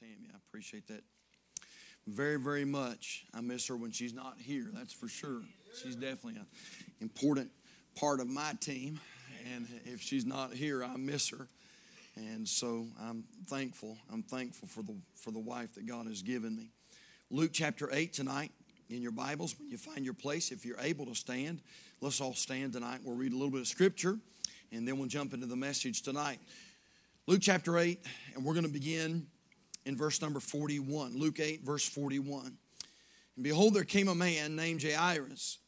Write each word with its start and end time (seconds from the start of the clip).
Tammy. 0.00 0.28
I 0.32 0.36
appreciate 0.36 0.86
that 0.88 1.02
very, 2.06 2.38
very 2.38 2.64
much. 2.64 3.24
I 3.34 3.40
miss 3.40 3.66
her 3.68 3.76
when 3.76 3.92
she's 3.92 4.12
not 4.12 4.36
here, 4.38 4.66
that's 4.72 4.92
for 4.92 5.08
sure. 5.08 5.42
She's 5.80 5.94
definitely 5.94 6.40
an 6.40 6.46
important 7.00 7.50
part 7.94 8.20
of 8.20 8.28
my 8.28 8.54
team. 8.60 9.00
And 9.54 9.66
if 9.84 10.00
she's 10.00 10.26
not 10.26 10.52
here, 10.52 10.84
I 10.84 10.96
miss 10.96 11.30
her. 11.30 11.48
And 12.16 12.46
so 12.46 12.86
I'm 13.00 13.24
thankful. 13.48 13.96
I'm 14.12 14.22
thankful 14.22 14.68
for 14.68 14.82
the, 14.82 14.94
for 15.16 15.30
the 15.30 15.38
wife 15.38 15.74
that 15.74 15.86
God 15.86 16.06
has 16.06 16.22
given 16.22 16.56
me. 16.56 16.68
Luke 17.30 17.50
chapter 17.52 17.88
8 17.90 18.12
tonight 18.12 18.50
in 18.90 19.00
your 19.00 19.12
Bibles, 19.12 19.58
when 19.58 19.70
you 19.70 19.78
find 19.78 20.04
your 20.04 20.14
place, 20.14 20.50
if 20.50 20.66
you're 20.66 20.80
able 20.80 21.06
to 21.06 21.14
stand, 21.14 21.60
let's 22.00 22.20
all 22.20 22.34
stand 22.34 22.74
tonight. 22.74 23.00
We'll 23.02 23.16
read 23.16 23.32
a 23.32 23.36
little 23.36 23.50
bit 23.50 23.60
of 23.60 23.68
scripture 23.68 24.18
and 24.70 24.86
then 24.86 24.98
we'll 24.98 25.08
jump 25.08 25.32
into 25.32 25.46
the 25.46 25.56
message 25.56 26.02
tonight. 26.02 26.38
Luke 27.26 27.40
chapter 27.40 27.78
8, 27.78 28.00
and 28.34 28.44
we're 28.44 28.54
going 28.54 28.66
to 28.66 28.72
begin 28.72 29.26
in 29.84 29.96
verse 29.96 30.20
number 30.20 30.40
41. 30.40 31.18
Luke 31.18 31.40
8, 31.40 31.62
verse 31.62 31.88
41. 31.88 32.56
And 33.36 33.44
behold, 33.44 33.74
there 33.74 33.84
came 33.84 34.08
a 34.08 34.14
man 34.14 34.56
named 34.56 34.82
Jairus, 34.82 35.58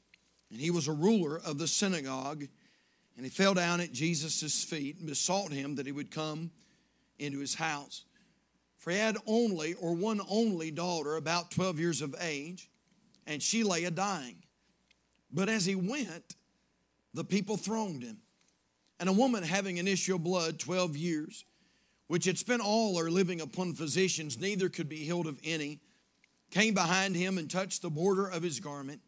and 0.50 0.60
he 0.60 0.70
was 0.70 0.88
a 0.88 0.92
ruler 0.92 1.38
of 1.38 1.58
the 1.58 1.66
synagogue, 1.66 2.44
and 3.16 3.24
he 3.24 3.30
fell 3.30 3.54
down 3.54 3.80
at 3.80 3.92
Jesus' 3.92 4.64
feet 4.64 4.98
and 4.98 5.06
besought 5.06 5.52
him 5.52 5.76
that 5.76 5.86
he 5.86 5.92
would 5.92 6.10
come 6.10 6.50
into 7.18 7.38
his 7.38 7.54
house. 7.54 8.04
For 8.78 8.90
he 8.90 8.98
had 8.98 9.16
only, 9.26 9.74
or 9.74 9.94
one 9.94 10.20
only 10.28 10.70
daughter, 10.70 11.16
about 11.16 11.50
12 11.50 11.80
years 11.80 12.02
of 12.02 12.14
age, 12.20 12.68
and 13.26 13.42
she 13.42 13.62
lay 13.62 13.84
a 13.84 13.90
dying. 13.90 14.36
But 15.32 15.48
as 15.48 15.64
he 15.64 15.74
went, 15.74 16.36
the 17.14 17.24
people 17.24 17.56
thronged 17.56 18.02
him. 18.02 18.18
And 19.00 19.08
a 19.08 19.12
woman 19.12 19.42
having 19.42 19.78
an 19.78 19.88
issue 19.88 20.16
of 20.16 20.22
blood 20.22 20.58
12 20.58 20.96
years, 20.96 21.44
which 22.06 22.24
had 22.26 22.38
spent 22.38 22.62
all 22.62 22.98
her 22.98 23.10
living 23.10 23.40
upon 23.40 23.74
physicians, 23.74 24.38
neither 24.38 24.68
could 24.68 24.88
be 24.88 24.98
healed 24.98 25.26
of 25.26 25.38
any, 25.42 25.80
came 26.50 26.74
behind 26.74 27.16
him 27.16 27.38
and 27.38 27.50
touched 27.50 27.82
the 27.82 27.90
border 27.90 28.26
of 28.26 28.42
his 28.42 28.60
garment, 28.60 29.00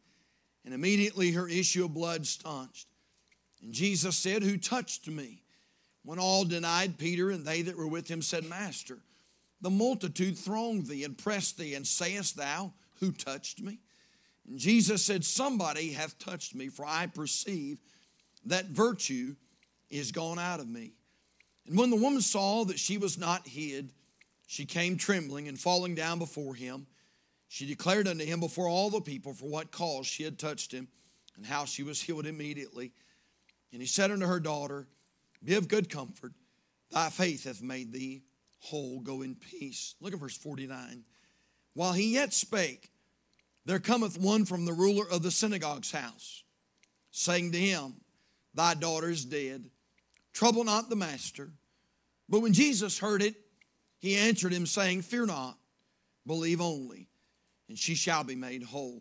and 0.64 0.74
immediately 0.74 1.32
her 1.32 1.48
issue 1.48 1.84
of 1.84 1.94
blood 1.94 2.26
staunched. 2.26 2.88
And 3.62 3.72
Jesus 3.72 4.16
said, 4.16 4.42
Who 4.42 4.56
touched 4.56 5.08
me? 5.08 5.42
When 6.04 6.18
all 6.18 6.44
denied, 6.44 6.98
Peter 6.98 7.30
and 7.30 7.44
they 7.44 7.62
that 7.62 7.76
were 7.76 7.86
with 7.86 8.08
him 8.08 8.22
said, 8.22 8.44
Master, 8.44 8.98
the 9.60 9.70
multitude 9.70 10.38
thronged 10.38 10.86
thee 10.86 11.04
and 11.04 11.16
pressed 11.16 11.58
thee, 11.58 11.74
and 11.74 11.86
sayest 11.86 12.36
thou, 12.36 12.72
Who 13.00 13.12
touched 13.12 13.60
me? 13.60 13.80
And 14.46 14.58
Jesus 14.58 15.04
said, 15.04 15.24
Somebody 15.24 15.92
hath 15.92 16.18
touched 16.18 16.54
me, 16.54 16.68
for 16.68 16.84
I 16.86 17.06
perceive 17.06 17.78
that 18.44 18.66
virtue 18.66 19.34
is 19.90 20.12
gone 20.12 20.38
out 20.38 20.60
of 20.60 20.68
me. 20.68 20.92
And 21.66 21.76
when 21.76 21.90
the 21.90 21.96
woman 21.96 22.20
saw 22.20 22.64
that 22.64 22.78
she 22.78 22.98
was 22.98 23.18
not 23.18 23.46
hid, 23.46 23.90
she 24.46 24.64
came 24.64 24.96
trembling 24.96 25.48
and 25.48 25.58
falling 25.58 25.94
down 25.94 26.18
before 26.18 26.54
him. 26.54 26.86
She 27.48 27.66
declared 27.66 28.06
unto 28.06 28.24
him 28.24 28.40
before 28.40 28.68
all 28.68 28.90
the 28.90 29.00
people 29.00 29.32
for 29.32 29.46
what 29.48 29.70
cause 29.70 30.06
she 30.06 30.22
had 30.22 30.38
touched 30.38 30.72
him 30.72 30.88
and 31.36 31.44
how 31.44 31.64
she 31.64 31.82
was 31.82 32.00
healed 32.00 32.26
immediately. 32.26 32.92
And 33.72 33.80
he 33.80 33.86
said 33.86 34.10
unto 34.10 34.26
her 34.26 34.40
daughter, 34.40 34.86
Be 35.42 35.54
of 35.54 35.68
good 35.68 35.90
comfort, 35.90 36.32
thy 36.90 37.08
faith 37.10 37.44
hath 37.44 37.62
made 37.62 37.92
thee 37.92 38.22
whole. 38.60 39.00
Go 39.00 39.22
in 39.22 39.34
peace. 39.34 39.94
Look 40.00 40.12
at 40.12 40.20
verse 40.20 40.36
49. 40.36 41.04
While 41.74 41.92
he 41.92 42.14
yet 42.14 42.32
spake, 42.32 42.90
there 43.64 43.80
cometh 43.80 44.18
one 44.18 44.44
from 44.44 44.64
the 44.64 44.72
ruler 44.72 45.04
of 45.10 45.22
the 45.22 45.30
synagogue's 45.30 45.90
house, 45.90 46.44
saying 47.10 47.52
to 47.52 47.58
him, 47.58 47.94
Thy 48.54 48.74
daughter 48.74 49.10
is 49.10 49.24
dead 49.24 49.70
Trouble 50.36 50.64
not 50.64 50.90
the 50.90 50.96
master. 50.96 51.48
But 52.28 52.40
when 52.40 52.52
Jesus 52.52 52.98
heard 52.98 53.22
it, 53.22 53.36
he 53.98 54.16
answered 54.16 54.52
him, 54.52 54.66
saying, 54.66 55.00
Fear 55.00 55.26
not, 55.26 55.56
believe 56.26 56.60
only, 56.60 57.08
and 57.70 57.78
she 57.78 57.94
shall 57.94 58.22
be 58.22 58.36
made 58.36 58.62
whole. 58.62 59.00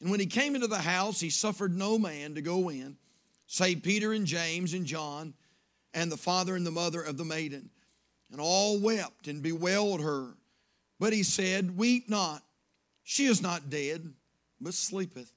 And 0.00 0.12
when 0.12 0.20
he 0.20 0.26
came 0.26 0.54
into 0.54 0.68
the 0.68 0.78
house, 0.78 1.18
he 1.18 1.28
suffered 1.28 1.76
no 1.76 1.98
man 1.98 2.36
to 2.36 2.40
go 2.40 2.68
in, 2.68 2.96
save 3.48 3.82
Peter 3.82 4.12
and 4.12 4.26
James 4.26 4.74
and 4.74 4.86
John, 4.86 5.34
and 5.92 6.10
the 6.10 6.16
father 6.16 6.54
and 6.54 6.64
the 6.64 6.70
mother 6.70 7.02
of 7.02 7.16
the 7.16 7.24
maiden. 7.24 7.70
And 8.30 8.40
all 8.40 8.78
wept 8.78 9.26
and 9.26 9.42
bewailed 9.42 10.02
her. 10.02 10.36
But 11.00 11.12
he 11.12 11.24
said, 11.24 11.76
Weep 11.76 12.08
not, 12.08 12.44
she 13.02 13.24
is 13.24 13.42
not 13.42 13.70
dead, 13.70 14.08
but 14.60 14.74
sleepeth. 14.74 15.32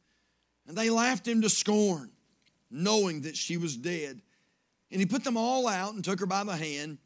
And 0.67 0.78
they 0.78 0.91
laughed 0.91 1.28
him 1.28 1.41
to 1.41 1.49
scorn, 1.49 2.11
knowing 2.69 3.22
that 3.22 3.35
she 3.35 3.57
was 3.57 3.75
dead. 3.75 4.22
And 4.91 4.99
he 4.99 5.05
put 5.05 5.23
them 5.23 5.37
all 5.37 5.67
out 5.67 5.93
and 5.93 6.03
took 6.03 6.19
her 6.19 6.25
by 6.25 6.43
the 6.43 6.55
hand 6.55 6.97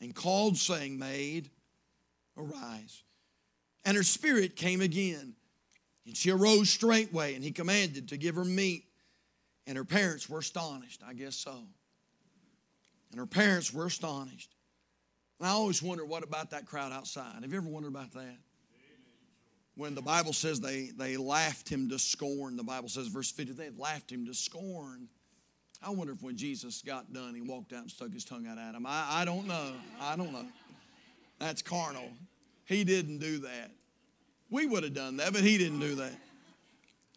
and 0.00 0.14
called, 0.14 0.56
saying, 0.56 0.98
Maid, 0.98 1.50
arise. 2.36 3.02
And 3.84 3.96
her 3.96 4.02
spirit 4.02 4.56
came 4.56 4.80
again. 4.80 5.34
And 6.06 6.16
she 6.16 6.30
arose 6.30 6.70
straightway, 6.70 7.34
and 7.34 7.42
he 7.42 7.50
commanded 7.50 8.08
to 8.08 8.16
give 8.16 8.36
her 8.36 8.44
meat. 8.44 8.84
And 9.66 9.76
her 9.76 9.84
parents 9.84 10.28
were 10.28 10.38
astonished. 10.38 11.02
I 11.06 11.12
guess 11.14 11.34
so. 11.34 11.56
And 13.10 13.18
her 13.18 13.26
parents 13.26 13.72
were 13.72 13.86
astonished. 13.86 14.54
And 15.38 15.48
I 15.48 15.52
always 15.52 15.82
wonder 15.82 16.04
what 16.04 16.22
about 16.22 16.50
that 16.50 16.66
crowd 16.66 16.92
outside? 16.92 17.42
Have 17.42 17.50
you 17.50 17.58
ever 17.58 17.68
wondered 17.68 17.88
about 17.88 18.12
that? 18.12 18.38
When 19.74 19.94
the 19.94 20.02
Bible 20.02 20.32
says 20.32 20.60
they, 20.60 20.90
they 20.96 21.18
laughed 21.18 21.68
him 21.68 21.90
to 21.90 21.98
scorn, 21.98 22.56
the 22.56 22.64
Bible 22.64 22.88
says, 22.88 23.08
verse 23.08 23.30
50, 23.30 23.52
they 23.52 23.70
laughed 23.76 24.10
him 24.10 24.24
to 24.26 24.32
scorn. 24.32 25.08
I 25.82 25.90
wonder 25.90 26.12
if 26.12 26.22
when 26.22 26.36
Jesus 26.36 26.82
got 26.82 27.12
done, 27.12 27.34
he 27.34 27.40
walked 27.40 27.72
out 27.72 27.82
and 27.82 27.90
stuck 27.90 28.12
his 28.12 28.24
tongue 28.24 28.46
out 28.46 28.58
at 28.58 28.74
him. 28.74 28.86
I, 28.86 29.20
I 29.20 29.24
don't 29.24 29.46
know. 29.46 29.72
I 30.00 30.16
don't 30.16 30.32
know. 30.32 30.46
That's 31.38 31.62
carnal. 31.62 32.08
He 32.64 32.84
didn't 32.84 33.18
do 33.18 33.38
that. 33.38 33.70
We 34.50 34.66
would 34.66 34.84
have 34.84 34.94
done 34.94 35.18
that, 35.18 35.32
but 35.32 35.42
he 35.42 35.58
didn't 35.58 35.80
do 35.80 35.96
that. 35.96 36.12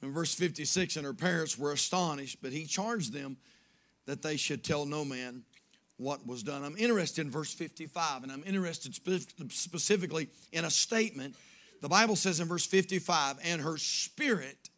In 0.02 0.12
verse 0.12 0.34
56, 0.34 0.96
and 0.98 1.06
her 1.06 1.14
parents 1.14 1.58
were 1.58 1.72
astonished, 1.72 2.40
but 2.42 2.52
he 2.52 2.66
charged 2.66 3.14
them 3.14 3.38
that 4.06 4.22
they 4.22 4.38
should 4.38 4.64
tell 4.64 4.86
no 4.86 5.04
man 5.04 5.44
what 5.98 6.26
was 6.26 6.44
done. 6.44 6.64
I'm 6.64 6.78
interested 6.78 7.26
in 7.26 7.32
verse 7.32 7.54
55, 7.54 8.24
and 8.24 8.32
I'm 8.32 8.44
interested 8.46 8.96
specifically 8.96 10.30
in 10.52 10.66
a 10.66 10.70
statement. 10.70 11.36
The 11.82 11.90
Bible 11.90 12.16
says 12.16 12.40
in 12.40 12.48
verse 12.48 12.66
55, 12.66 13.38
and 13.44 13.62
her 13.62 13.78
spirit 13.78 14.70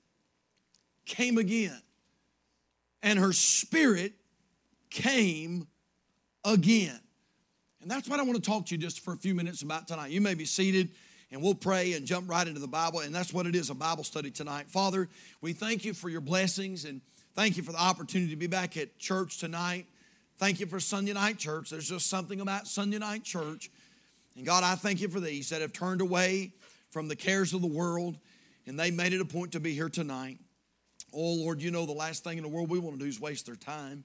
came 1.05 1.37
again 1.37 1.81
and 3.03 3.19
her 3.19 3.33
spirit 3.33 4.13
came 4.89 5.67
again. 6.43 6.99
And 7.81 7.89
that's 7.89 8.07
what 8.07 8.19
I 8.19 8.23
want 8.23 8.35
to 8.35 8.49
talk 8.49 8.67
to 8.67 8.75
you 8.75 8.81
just 8.81 8.99
for 8.99 9.13
a 9.13 9.17
few 9.17 9.33
minutes 9.33 9.61
about 9.63 9.87
tonight. 9.87 10.11
You 10.11 10.21
may 10.21 10.35
be 10.35 10.45
seated 10.45 10.89
and 11.31 11.41
we'll 11.41 11.55
pray 11.55 11.93
and 11.93 12.05
jump 12.05 12.29
right 12.29 12.47
into 12.47 12.59
the 12.59 12.67
Bible. 12.67 12.99
And 12.99 13.13
that's 13.13 13.33
what 13.33 13.47
it 13.47 13.55
is 13.55 13.69
a 13.69 13.75
Bible 13.75 14.03
study 14.03 14.29
tonight. 14.29 14.69
Father, 14.69 15.09
we 15.41 15.53
thank 15.53 15.83
you 15.83 15.93
for 15.93 16.09
your 16.09 16.21
blessings 16.21 16.85
and 16.85 17.01
thank 17.35 17.57
you 17.57 17.63
for 17.63 17.71
the 17.71 17.81
opportunity 17.81 18.29
to 18.31 18.37
be 18.37 18.47
back 18.47 18.77
at 18.77 18.99
church 18.99 19.39
tonight. 19.39 19.87
Thank 20.37 20.59
you 20.59 20.65
for 20.65 20.79
Sunday 20.79 21.13
night 21.13 21.37
church. 21.37 21.69
There's 21.69 21.89
just 21.89 22.07
something 22.07 22.41
about 22.41 22.67
Sunday 22.67 22.99
night 22.99 23.23
church. 23.23 23.71
And 24.35 24.45
God, 24.45 24.63
I 24.63 24.75
thank 24.75 25.01
you 25.01 25.07
for 25.07 25.19
these 25.19 25.49
that 25.49 25.61
have 25.61 25.73
turned 25.73 26.01
away 26.01 26.53
from 26.91 27.07
the 27.07 27.15
cares 27.15 27.53
of 27.53 27.61
the 27.61 27.67
world 27.67 28.17
and 28.67 28.79
they 28.79 28.91
made 28.91 29.13
it 29.13 29.21
a 29.21 29.25
point 29.25 29.53
to 29.53 29.59
be 29.59 29.73
here 29.73 29.89
tonight. 29.89 30.37
Oh, 31.13 31.33
Lord, 31.35 31.61
you 31.61 31.71
know 31.71 31.85
the 31.85 31.91
last 31.91 32.23
thing 32.23 32.37
in 32.37 32.43
the 32.43 32.49
world 32.49 32.69
we 32.69 32.79
want 32.79 32.97
to 32.97 33.03
do 33.03 33.09
is 33.09 33.19
waste 33.19 33.45
their 33.45 33.55
time. 33.55 34.03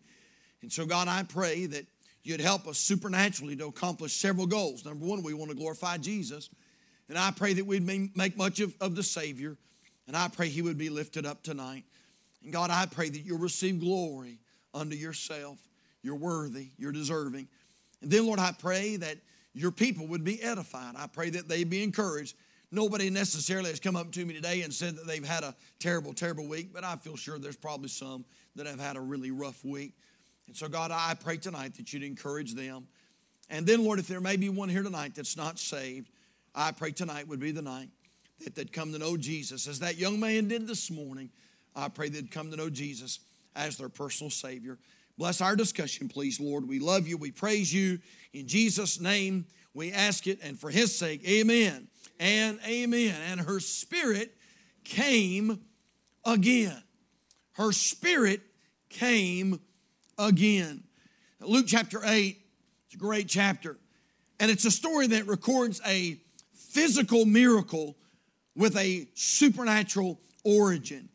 And 0.63 0.73
so, 0.73 0.87
God, 0.87 1.09
I 1.09 1.23
pray 1.23 1.67
that 1.67 1.87
you'd 2.23 2.41
help 2.41 2.67
us 2.67 2.79
supernaturally 2.79 3.57
to 3.57 3.67
accomplish 3.67 4.13
several 4.13 4.47
goals. 4.47 4.85
Number 4.85 5.07
one, 5.07 5.23
we 5.23 5.35
want 5.35 5.51
to 5.51 5.57
glorify 5.57 5.99
Jesus. 5.99 6.51
And 7.09 7.17
I 7.17 7.31
pray 7.31 7.53
that 7.55 7.65
we'd 7.65 7.85
make 7.85 8.37
much 8.37 8.61
of, 8.61 8.75
of 8.81 8.97
the 8.97 9.03
Savior. 9.03 9.57
And 10.07 10.17
I 10.17 10.29
pray 10.29 10.49
he 10.49 10.63
would 10.63 10.79
be 10.79 10.89
lifted 10.89 11.25
up 11.25 11.43
tonight. 11.43 11.85
And 12.43 12.53
God, 12.53 12.71
I 12.71 12.87
pray 12.87 13.09
that 13.09 13.21
you'll 13.21 13.39
receive 13.39 13.81
glory 13.81 14.39
unto 14.75 14.97
yourself. 14.97 15.59
You're 16.03 16.17
worthy, 16.17 16.71
you're 16.79 16.93
deserving. 16.93 17.49
And 18.03 18.11
then, 18.11 18.27
Lord, 18.27 18.39
I 18.39 18.53
pray 18.57 18.97
that 18.97 19.19
your 19.55 19.71
people 19.71 20.07
would 20.09 20.23
be 20.23 20.43
edified. 20.43 20.95
I 20.97 21.07
pray 21.07 21.31
that 21.31 21.49
they 21.49 21.65
be 21.65 21.83
encouraged 21.83 22.37
Nobody 22.73 23.11
necessarily 23.11 23.71
has 23.71 23.79
come 23.79 23.95
up 23.95 24.11
to 24.13 24.25
me 24.25 24.35
today 24.35 24.63
and 24.63 24.75
said 24.75 24.97
that 24.97 25.07
they've 25.07 25.25
had 25.25 25.45
a 25.45 25.55
terrible, 25.79 26.13
terrible 26.13 26.47
week, 26.47 26.73
but 26.73 26.83
I 26.83 26.97
feel 26.97 27.17
sure 27.17 27.39
there's 27.39 27.57
probably 27.57 27.89
some 27.89 28.25
that 28.57 28.67
have 28.67 28.81
had 28.81 28.97
a 28.97 29.01
really 29.01 29.31
rough 29.31 29.65
week. 29.65 29.93
And 30.49 30.57
so, 30.57 30.69
God, 30.69 30.91
I 30.91 31.15
pray 31.15 31.37
tonight 31.37 31.77
that 31.77 31.93
you'd 31.93 32.03
encourage 32.03 32.55
them. 32.55 32.89
And 33.49 33.67
then, 33.67 33.85
Lord, 33.85 34.01
if 34.01 34.09
there 34.09 34.21
may 34.21 34.37
be 34.37 34.49
one 34.49 34.69
here 34.69 34.83
tonight 34.83 35.15
that's 35.15 35.37
not 35.37 35.59
saved, 35.59 36.11
I 36.55 36.73
pray 36.73 36.91
tonight 36.91 37.29
would 37.29 37.39
be 37.39 37.53
the 37.53 37.63
night 37.63 37.89
that 38.45 38.57
they'd 38.57 38.73
come 38.73 38.93
to 38.93 38.99
know 38.99 39.17
Jesus. 39.17 39.69
As 39.69 39.79
that 39.81 39.97
young 39.97 40.19
man 40.19 40.49
did 40.49 40.67
this 40.67 40.91
morning, 40.91 41.31
I 41.75 41.89
pray 41.89 42.09
they'd 42.09 42.31
come 42.31 42.51
to 42.51 42.57
know 42.57 42.71
Jesus 42.71 43.21
as 43.55 43.77
their 43.77 43.89
personal 43.89 44.31
Savior. 44.31 44.79
Bless 45.17 45.41
our 45.41 45.55
discussion, 45.55 46.09
please, 46.09 46.41
Lord. 46.41 46.69
We 46.69 46.81
love 46.81 47.07
you. 47.07 47.17
We 47.17 47.31
praise 47.31 47.73
you. 47.73 48.01
In 48.33 48.49
Jesus' 48.49 49.01
name, 49.01 49.47
we 49.73 49.93
ask 49.93 50.27
it, 50.27 50.41
and 50.43 50.59
for 50.59 50.71
His 50.71 50.97
sake, 50.97 51.27
amen 51.29 51.89
and 52.19 52.59
amen. 52.67 53.15
And 53.31 53.41
her 53.41 53.61
spirit 53.61 54.35
came 54.85 55.61
again. 56.25 56.83
Her 57.53 57.73
spirit 57.73 58.41
came 58.89 59.61
again. 60.19 60.83
Luke 61.41 61.67
chapter 61.69 62.01
8, 62.05 62.39
it's 62.87 62.95
a 62.95 62.99
great 62.99 63.29
chapter. 63.29 63.77
And 64.41 64.51
it's 64.51 64.65
a 64.65 64.71
story 64.71 65.07
that 65.09 65.27
records 65.27 65.81
a, 65.87 66.19
physical 66.77 67.25
miracle 67.25 67.97
with 68.55 68.77
a 68.77 69.09
supernatural 69.15 70.21
origin. 70.45 71.09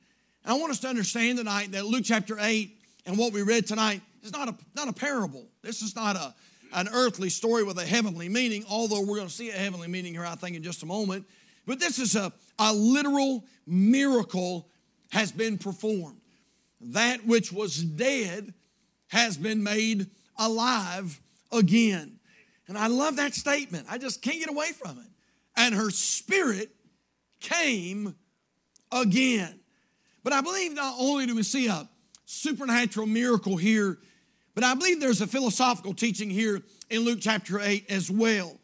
And 0.44 0.54
I 0.54 0.60
want 0.60 0.72
us 0.72 0.80
to 0.80 0.88
understand 0.88 1.38
tonight 1.38 1.74
that 1.74 1.86
Luke 1.86 2.02
chapter 2.04 2.36
8 2.40 2.76
and 3.06 3.16
what 3.16 3.32
we 3.32 3.44
read 3.44 3.68
tonight 3.68 4.02
is 4.24 4.32
not 4.32 4.48
a, 4.50 4.56
not 4.76 4.88
a 4.88 4.94
parable. 4.94 5.46
This 5.62 5.84
is 5.84 5.96
not 5.96 6.16
a, 6.16 6.34
an 6.74 6.88
earthly 6.92 7.30
story 7.30 7.64
with 7.64 7.78
a 7.78 7.86
heavenly 7.86 8.30
meaning, 8.30 8.66
although 8.70 9.02
we're 9.02 9.18
going 9.18 9.28
to 9.28 9.34
see 9.34 9.50
a 9.50 9.54
heavenly 9.54 9.88
meaning 9.88 10.14
here, 10.14 10.26
I 10.26 10.36
think, 10.36 10.56
in 10.56 10.64
just 10.64 10.84
a 10.84 10.86
moment. 10.86 11.26
But 11.66 11.80
this 11.80 12.00
is 12.00 12.16
a, 12.16 12.32
a 12.58 12.74
literal 12.74 13.46
miracle 13.68 14.68
has 15.12 15.32
been 15.32 15.58
performed. 15.58 16.20
That 16.80 17.26
which 17.26 17.52
was 17.52 17.78
dead 17.78 18.54
has 19.10 19.38
been 19.38 19.62
made 19.64 20.08
alive 20.38 21.22
again. 21.52 22.20
And 22.68 22.78
I 22.78 22.88
love 22.88 23.18
that 23.18 23.34
statement. 23.34 23.88
I 23.90 23.98
just 23.98 24.22
can't 24.22 24.40
get 24.40 24.50
away 24.50 24.72
from 24.72 24.98
it. 24.98 25.06
And 25.58 25.76
her 25.76 25.90
spirit 25.90 26.70
came 27.42 28.16
again. 28.92 29.60
But 30.24 30.34
I 30.34 30.42
believe 30.42 30.74
not 30.74 30.96
only 31.00 31.26
do 31.26 31.36
we 31.36 31.44
see 31.44 31.68
a 31.68 31.90
supernatural 32.26 33.08
miracle 33.08 33.58
here, 33.58 33.98
but 34.54 34.64
I 34.64 34.74
believe 34.74 35.00
there's 35.00 35.22
a 35.22 35.28
philosophical 35.28 35.94
teaching 35.94 36.30
here 36.30 36.62
in 36.90 37.02
Luke 37.02 37.20
chapter 37.22 37.60
8 37.60 37.90
as 37.90 38.12
well. 38.12 38.58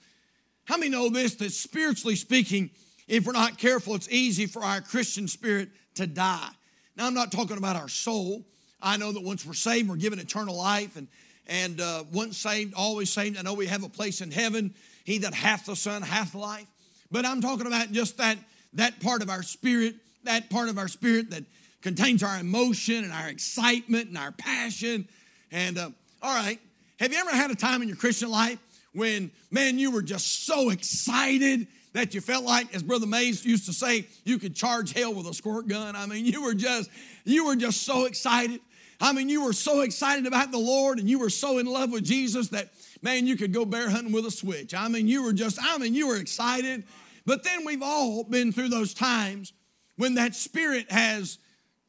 How 0.65 0.77
many 0.77 0.89
know 0.89 1.09
this? 1.09 1.35
That 1.35 1.51
spiritually 1.51 2.15
speaking, 2.15 2.71
if 3.07 3.25
we're 3.25 3.31
not 3.31 3.57
careful, 3.57 3.95
it's 3.95 4.09
easy 4.09 4.47
for 4.47 4.63
our 4.63 4.81
Christian 4.81 5.27
spirit 5.27 5.69
to 5.95 6.07
die. 6.07 6.49
Now, 6.95 7.07
I'm 7.07 7.13
not 7.13 7.31
talking 7.31 7.57
about 7.57 7.75
our 7.75 7.87
soul. 7.87 8.45
I 8.81 8.97
know 8.97 9.11
that 9.11 9.23
once 9.23 9.45
we're 9.45 9.53
saved, 9.53 9.89
we're 9.89 9.95
given 9.95 10.19
eternal 10.19 10.57
life, 10.57 10.97
and 10.97 11.07
and 11.47 11.79
uh, 11.79 12.03
once 12.11 12.37
saved, 12.37 12.73
always 12.75 13.09
saved. 13.09 13.37
I 13.37 13.41
know 13.41 13.53
we 13.53 13.67
have 13.67 13.83
a 13.83 13.89
place 13.89 14.19
in 14.19 14.31
heaven. 14.31 14.73
He 15.05 15.19
that 15.19 15.33
hath 15.33 15.65
the 15.65 15.75
Son 15.75 16.01
hath 16.01 16.35
life. 16.35 16.67
But 17.09 17.25
I'm 17.25 17.39
talking 17.39 17.67
about 17.67 17.91
just 17.91 18.17
that 18.17 18.37
that 18.73 18.99
part 18.99 19.21
of 19.21 19.29
our 19.29 19.43
spirit, 19.43 19.95
that 20.23 20.49
part 20.49 20.69
of 20.69 20.77
our 20.77 20.89
spirit 20.89 21.29
that 21.29 21.45
contains 21.81 22.21
our 22.21 22.37
emotion 22.37 23.03
and 23.03 23.13
our 23.13 23.29
excitement 23.29 24.09
and 24.09 24.17
our 24.17 24.33
passion. 24.33 25.07
And 25.51 25.77
uh, 25.77 25.89
all 26.21 26.35
right, 26.35 26.59
have 26.99 27.11
you 27.11 27.19
ever 27.19 27.31
had 27.31 27.51
a 27.51 27.55
time 27.55 27.81
in 27.81 27.87
your 27.87 27.97
Christian 27.97 28.29
life 28.29 28.59
when, 28.93 29.31
man, 29.51 29.79
you 29.79 29.91
were 29.91 30.01
just 30.01 30.45
so 30.45 30.69
excited 30.69 31.67
that 31.93 32.13
you 32.13 32.21
felt 32.21 32.43
like, 32.43 32.73
as 32.75 32.83
Brother 32.83 33.07
Mays 33.07 33.45
used 33.45 33.65
to 33.65 33.73
say, 33.73 34.07
you 34.23 34.37
could 34.37 34.55
charge 34.55 34.93
hell 34.93 35.13
with 35.13 35.27
a 35.27 35.33
squirt 35.33 35.67
gun? 35.67 35.95
I 35.95 36.05
mean, 36.05 36.25
you 36.25 36.43
were 36.43 36.53
just, 36.53 36.89
you 37.23 37.45
were 37.45 37.55
just 37.55 37.83
so 37.83 38.05
excited. 38.05 38.59
I 38.99 39.13
mean, 39.13 39.29
you 39.29 39.43
were 39.43 39.53
so 39.53 39.81
excited 39.81 40.25
about 40.25 40.51
the 40.51 40.57
Lord 40.57 40.99
and 40.99 41.09
you 41.09 41.19
were 41.19 41.29
so 41.29 41.59
in 41.59 41.65
love 41.65 41.91
with 41.91 42.03
Jesus 42.03 42.49
that, 42.49 42.69
man, 43.01 43.27
you 43.27 43.35
could 43.35 43.53
go 43.53 43.65
bear 43.65 43.89
hunting 43.89 44.11
with 44.11 44.25
a 44.25 44.31
switch. 44.31 44.73
I 44.73 44.87
mean, 44.87 45.07
you 45.07 45.23
were 45.23 45.33
just, 45.33 45.59
I 45.61 45.77
mean, 45.77 45.93
you 45.93 46.07
were 46.07 46.17
excited. 46.17 46.83
But 47.25 47.43
then 47.43 47.65
we've 47.65 47.83
all 47.83 48.23
been 48.23 48.51
through 48.51 48.69
those 48.69 48.93
times 48.93 49.53
when 49.97 50.15
that 50.15 50.35
spirit 50.35 50.91
has 50.91 51.37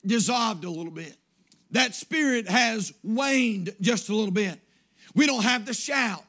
dissolved 0.05 0.65
a 0.65 0.71
little 0.71 0.93
bit. 0.93 1.17
That 1.73 1.95
spirit 1.95 2.49
has 2.49 2.93
waned 3.03 3.75
just 3.81 4.09
a 4.09 4.15
little 4.15 4.33
bit. 4.33 4.59
We 5.15 5.27
don't 5.27 5.43
have 5.43 5.67
the 5.67 5.75
shout 5.75 6.25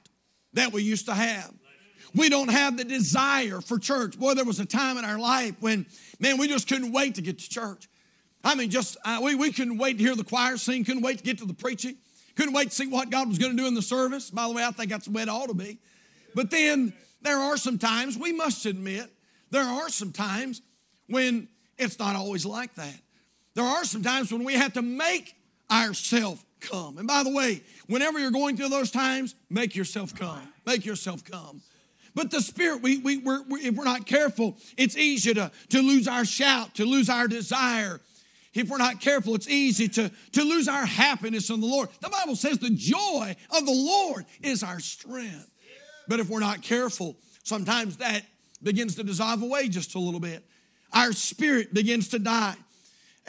that 0.53 0.73
we 0.73 0.83
used 0.83 1.05
to 1.05 1.13
have. 1.13 1.53
We 2.15 2.29
don't 2.29 2.49
have 2.49 2.77
the 2.77 2.83
desire 2.83 3.61
for 3.61 3.77
church. 3.77 4.19
Boy, 4.19 4.33
there 4.33 4.45
was 4.45 4.59
a 4.59 4.65
time 4.65 4.97
in 4.97 5.05
our 5.05 5.19
life 5.19 5.55
when, 5.59 5.85
man, 6.19 6.37
we 6.37 6.47
just 6.47 6.67
couldn't 6.67 6.91
wait 6.91 7.15
to 7.15 7.21
get 7.21 7.39
to 7.39 7.49
church. 7.49 7.87
I 8.43 8.55
mean, 8.55 8.69
just 8.69 8.97
uh, 9.05 9.19
we, 9.21 9.35
we 9.35 9.51
couldn't 9.51 9.77
wait 9.77 9.97
to 9.97 10.03
hear 10.03 10.15
the 10.15 10.23
choir 10.23 10.57
sing, 10.57 10.83
couldn't 10.83 11.03
wait 11.03 11.19
to 11.19 11.23
get 11.23 11.37
to 11.39 11.45
the 11.45 11.53
preaching, 11.53 11.97
couldn't 12.35 12.53
wait 12.53 12.69
to 12.69 12.75
see 12.75 12.87
what 12.87 13.09
God 13.09 13.27
was 13.27 13.37
going 13.37 13.55
to 13.55 13.57
do 13.61 13.67
in 13.67 13.75
the 13.75 13.81
service. 13.81 14.31
By 14.31 14.47
the 14.47 14.53
way, 14.53 14.63
I 14.63 14.71
think 14.71 14.89
that's 14.89 15.05
the 15.05 15.11
way 15.11 15.21
it 15.21 15.29
ought 15.29 15.47
to 15.47 15.53
be. 15.53 15.77
But 16.33 16.49
then 16.49 16.93
there 17.21 17.37
are 17.37 17.57
some 17.57 17.77
times, 17.77 18.17
we 18.17 18.31
must 18.33 18.65
admit, 18.65 19.11
there 19.51 19.63
are 19.63 19.89
some 19.89 20.11
times 20.11 20.61
when 21.07 21.47
it's 21.77 21.99
not 21.99 22.15
always 22.15 22.45
like 22.45 22.75
that. 22.75 22.95
There 23.55 23.65
are 23.65 23.83
some 23.83 24.03
times 24.03 24.31
when 24.31 24.43
we 24.43 24.53
have 24.53 24.73
to 24.73 24.81
make 24.81 25.35
ourselves 25.69 26.43
come. 26.59 26.97
And 26.97 27.07
by 27.07 27.23
the 27.23 27.31
way, 27.31 27.61
whenever 27.87 28.19
you're 28.19 28.31
going 28.31 28.57
through 28.57 28.69
those 28.69 28.91
times, 28.91 29.35
make 29.49 29.75
yourself 29.75 30.15
come. 30.15 30.41
Make 30.65 30.85
yourself 30.85 31.23
come. 31.23 31.61
But 32.15 32.31
the 32.31 32.41
Spirit, 32.41 32.81
we, 32.81 32.97
we, 32.97 33.17
we're, 33.17 33.41
if 33.51 33.75
we're 33.75 33.83
not 33.83 34.05
careful, 34.05 34.57
it's 34.77 34.97
easy 34.97 35.33
to, 35.35 35.51
to 35.69 35.81
lose 35.81 36.07
our 36.07 36.25
shout, 36.25 36.75
to 36.75 36.85
lose 36.85 37.09
our 37.09 37.27
desire. 37.27 38.01
If 38.53 38.69
we're 38.69 38.77
not 38.77 38.99
careful, 38.99 39.35
it's 39.35 39.47
easy 39.47 39.87
to, 39.89 40.11
to 40.33 40.43
lose 40.43 40.67
our 40.67 40.85
happiness 40.85 41.49
in 41.49 41.61
the 41.61 41.67
Lord. 41.67 41.89
The 42.01 42.09
Bible 42.09 42.35
says 42.35 42.57
the 42.57 42.71
joy 42.71 43.35
of 43.55 43.65
the 43.65 43.71
Lord 43.71 44.25
is 44.41 44.63
our 44.63 44.79
strength. 44.79 45.49
But 46.07 46.19
if 46.19 46.29
we're 46.29 46.39
not 46.39 46.63
careful, 46.63 47.15
sometimes 47.43 47.97
that 47.97 48.23
begins 48.61 48.95
to 48.95 49.03
dissolve 49.03 49.43
away 49.43 49.69
just 49.69 49.95
a 49.95 49.99
little 49.99 50.19
bit. 50.19 50.43
Our 50.91 51.13
spirit 51.13 51.73
begins 51.73 52.09
to 52.09 52.19
die. 52.19 52.55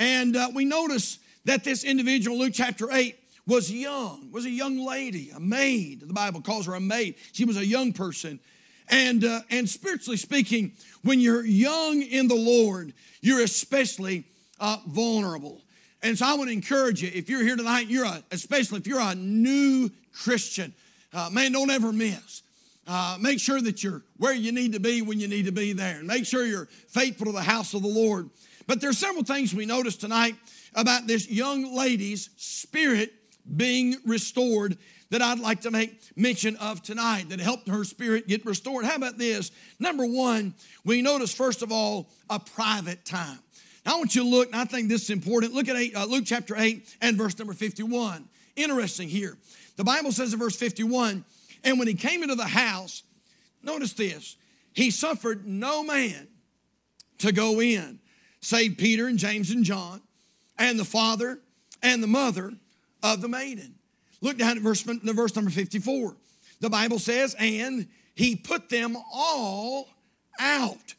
And 0.00 0.34
uh, 0.34 0.48
we 0.54 0.64
notice 0.64 1.18
that 1.44 1.62
this 1.62 1.84
individual, 1.84 2.38
Luke 2.38 2.54
chapter 2.54 2.90
8, 2.90 3.16
was 3.46 3.70
young, 3.70 4.30
was 4.32 4.46
a 4.46 4.50
young 4.50 4.78
lady, 4.78 5.30
a 5.30 5.38
maid. 5.38 6.00
The 6.00 6.14
Bible 6.14 6.40
calls 6.40 6.66
her 6.66 6.74
a 6.74 6.80
maid. 6.80 7.16
She 7.32 7.44
was 7.44 7.58
a 7.58 7.66
young 7.66 7.92
person. 7.92 8.40
And, 8.88 9.24
uh, 9.24 9.40
and 9.50 9.68
spiritually 9.68 10.16
speaking, 10.16 10.72
when 11.02 11.20
you're 11.20 11.44
young 11.44 12.00
in 12.00 12.28
the 12.28 12.34
Lord, 12.34 12.94
you're 13.20 13.42
especially 13.42 14.24
uh, 14.58 14.78
vulnerable. 14.86 15.60
And 16.02 16.18
so 16.18 16.26
I 16.26 16.34
want 16.34 16.48
to 16.48 16.54
encourage 16.54 17.02
you, 17.02 17.10
if 17.12 17.28
you're 17.28 17.42
here 17.42 17.56
tonight, 17.56 17.88
you're 17.88 18.06
a, 18.06 18.22
especially 18.30 18.78
if 18.78 18.86
you're 18.86 19.00
a 19.00 19.14
new 19.14 19.90
Christian, 20.14 20.72
uh, 21.12 21.28
man, 21.30 21.52
don't 21.52 21.70
ever 21.70 21.92
miss. 21.92 22.42
Uh, 22.86 23.18
make 23.20 23.38
sure 23.38 23.60
that 23.60 23.84
you're 23.84 24.02
where 24.16 24.32
you 24.32 24.50
need 24.50 24.72
to 24.72 24.80
be 24.80 25.02
when 25.02 25.20
you 25.20 25.28
need 25.28 25.44
to 25.44 25.52
be 25.52 25.74
there. 25.74 25.98
And 25.98 26.06
make 26.06 26.24
sure 26.24 26.46
you're 26.46 26.68
faithful 26.88 27.26
to 27.26 27.32
the 27.32 27.42
house 27.42 27.74
of 27.74 27.82
the 27.82 27.88
Lord. 27.88 28.30
But 28.66 28.80
there 28.80 28.90
are 28.90 28.94
several 28.94 29.24
things 29.24 29.54
we 29.54 29.66
noticed 29.66 30.00
tonight 30.00 30.36
about 30.74 31.06
this 31.06 31.28
young 31.30 31.74
lady's 31.74 32.30
spirit 32.36 33.12
being 33.56 33.96
restored 34.04 34.76
that 35.10 35.22
I'd 35.22 35.40
like 35.40 35.62
to 35.62 35.70
make 35.70 36.00
mention 36.16 36.56
of 36.56 36.82
tonight 36.82 37.30
that 37.30 37.40
helped 37.40 37.68
her 37.68 37.84
spirit 37.84 38.28
get 38.28 38.44
restored. 38.46 38.84
How 38.84 38.94
about 38.94 39.18
this? 39.18 39.50
Number 39.78 40.06
one, 40.06 40.54
we 40.84 41.02
notice, 41.02 41.34
first 41.34 41.62
of 41.62 41.72
all, 41.72 42.10
a 42.28 42.38
private 42.38 43.04
time. 43.04 43.38
Now, 43.84 43.94
I 43.94 43.98
want 43.98 44.14
you 44.14 44.22
to 44.22 44.28
look, 44.28 44.46
and 44.48 44.56
I 44.56 44.64
think 44.64 44.88
this 44.88 45.04
is 45.04 45.10
important. 45.10 45.54
Look 45.54 45.68
at 45.68 45.76
eight, 45.76 45.96
uh, 45.96 46.04
Luke 46.04 46.24
chapter 46.26 46.54
8 46.56 46.96
and 47.00 47.16
verse 47.16 47.38
number 47.38 47.54
51. 47.54 48.28
Interesting 48.56 49.08
here. 49.08 49.36
The 49.76 49.84
Bible 49.84 50.12
says 50.12 50.32
in 50.32 50.38
verse 50.38 50.56
51 50.56 51.24
And 51.64 51.78
when 51.78 51.88
he 51.88 51.94
came 51.94 52.22
into 52.22 52.34
the 52.34 52.46
house, 52.46 53.02
notice 53.62 53.94
this, 53.94 54.36
he 54.72 54.90
suffered 54.90 55.46
no 55.46 55.82
man 55.82 56.28
to 57.18 57.32
go 57.32 57.60
in, 57.60 57.99
save 58.40 58.76
Peter 58.78 59.06
and 59.06 59.18
James 59.18 59.50
and 59.50 59.64
John, 59.64 60.00
and 60.58 60.78
the 60.78 60.84
father 60.84 61.38
and 61.82 62.02
the 62.02 62.06
mother 62.06 62.52
of 63.02 63.20
the 63.20 63.28
maiden. 63.28 63.74
Look 64.20 64.38
down 64.38 64.56
at 64.56 64.62
verse, 64.62 64.82
verse 64.82 65.34
number 65.34 65.50
54. 65.50 66.16
The 66.60 66.70
Bible 66.70 66.98
says, 66.98 67.34
And 67.38 67.88
he 68.14 68.36
put 68.36 68.68
them 68.68 68.96
all 69.12 69.88
out 70.38 70.94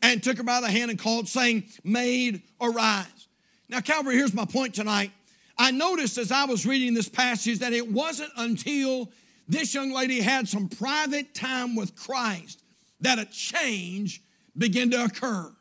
and 0.00 0.22
took 0.22 0.38
her 0.38 0.42
by 0.42 0.60
the 0.60 0.70
hand 0.70 0.90
and 0.90 0.98
called, 0.98 1.28
saying, 1.28 1.64
Maid, 1.84 2.42
arise. 2.60 3.28
Now, 3.68 3.80
Calvary, 3.80 4.16
here's 4.16 4.34
my 4.34 4.44
point 4.44 4.74
tonight. 4.74 5.12
I 5.58 5.70
noticed 5.70 6.18
as 6.18 6.32
I 6.32 6.44
was 6.44 6.66
reading 6.66 6.94
this 6.94 7.08
passage 7.08 7.58
that 7.60 7.72
it 7.72 7.90
wasn't 7.90 8.32
until 8.36 9.10
this 9.48 9.74
young 9.74 9.92
lady 9.92 10.20
had 10.20 10.48
some 10.48 10.68
private 10.68 11.34
time 11.34 11.76
with 11.76 11.94
Christ 11.94 12.62
that 13.00 13.18
a 13.18 13.26
change 13.26 14.22
began 14.56 14.90
to 14.90 15.04
occur. 15.04 15.52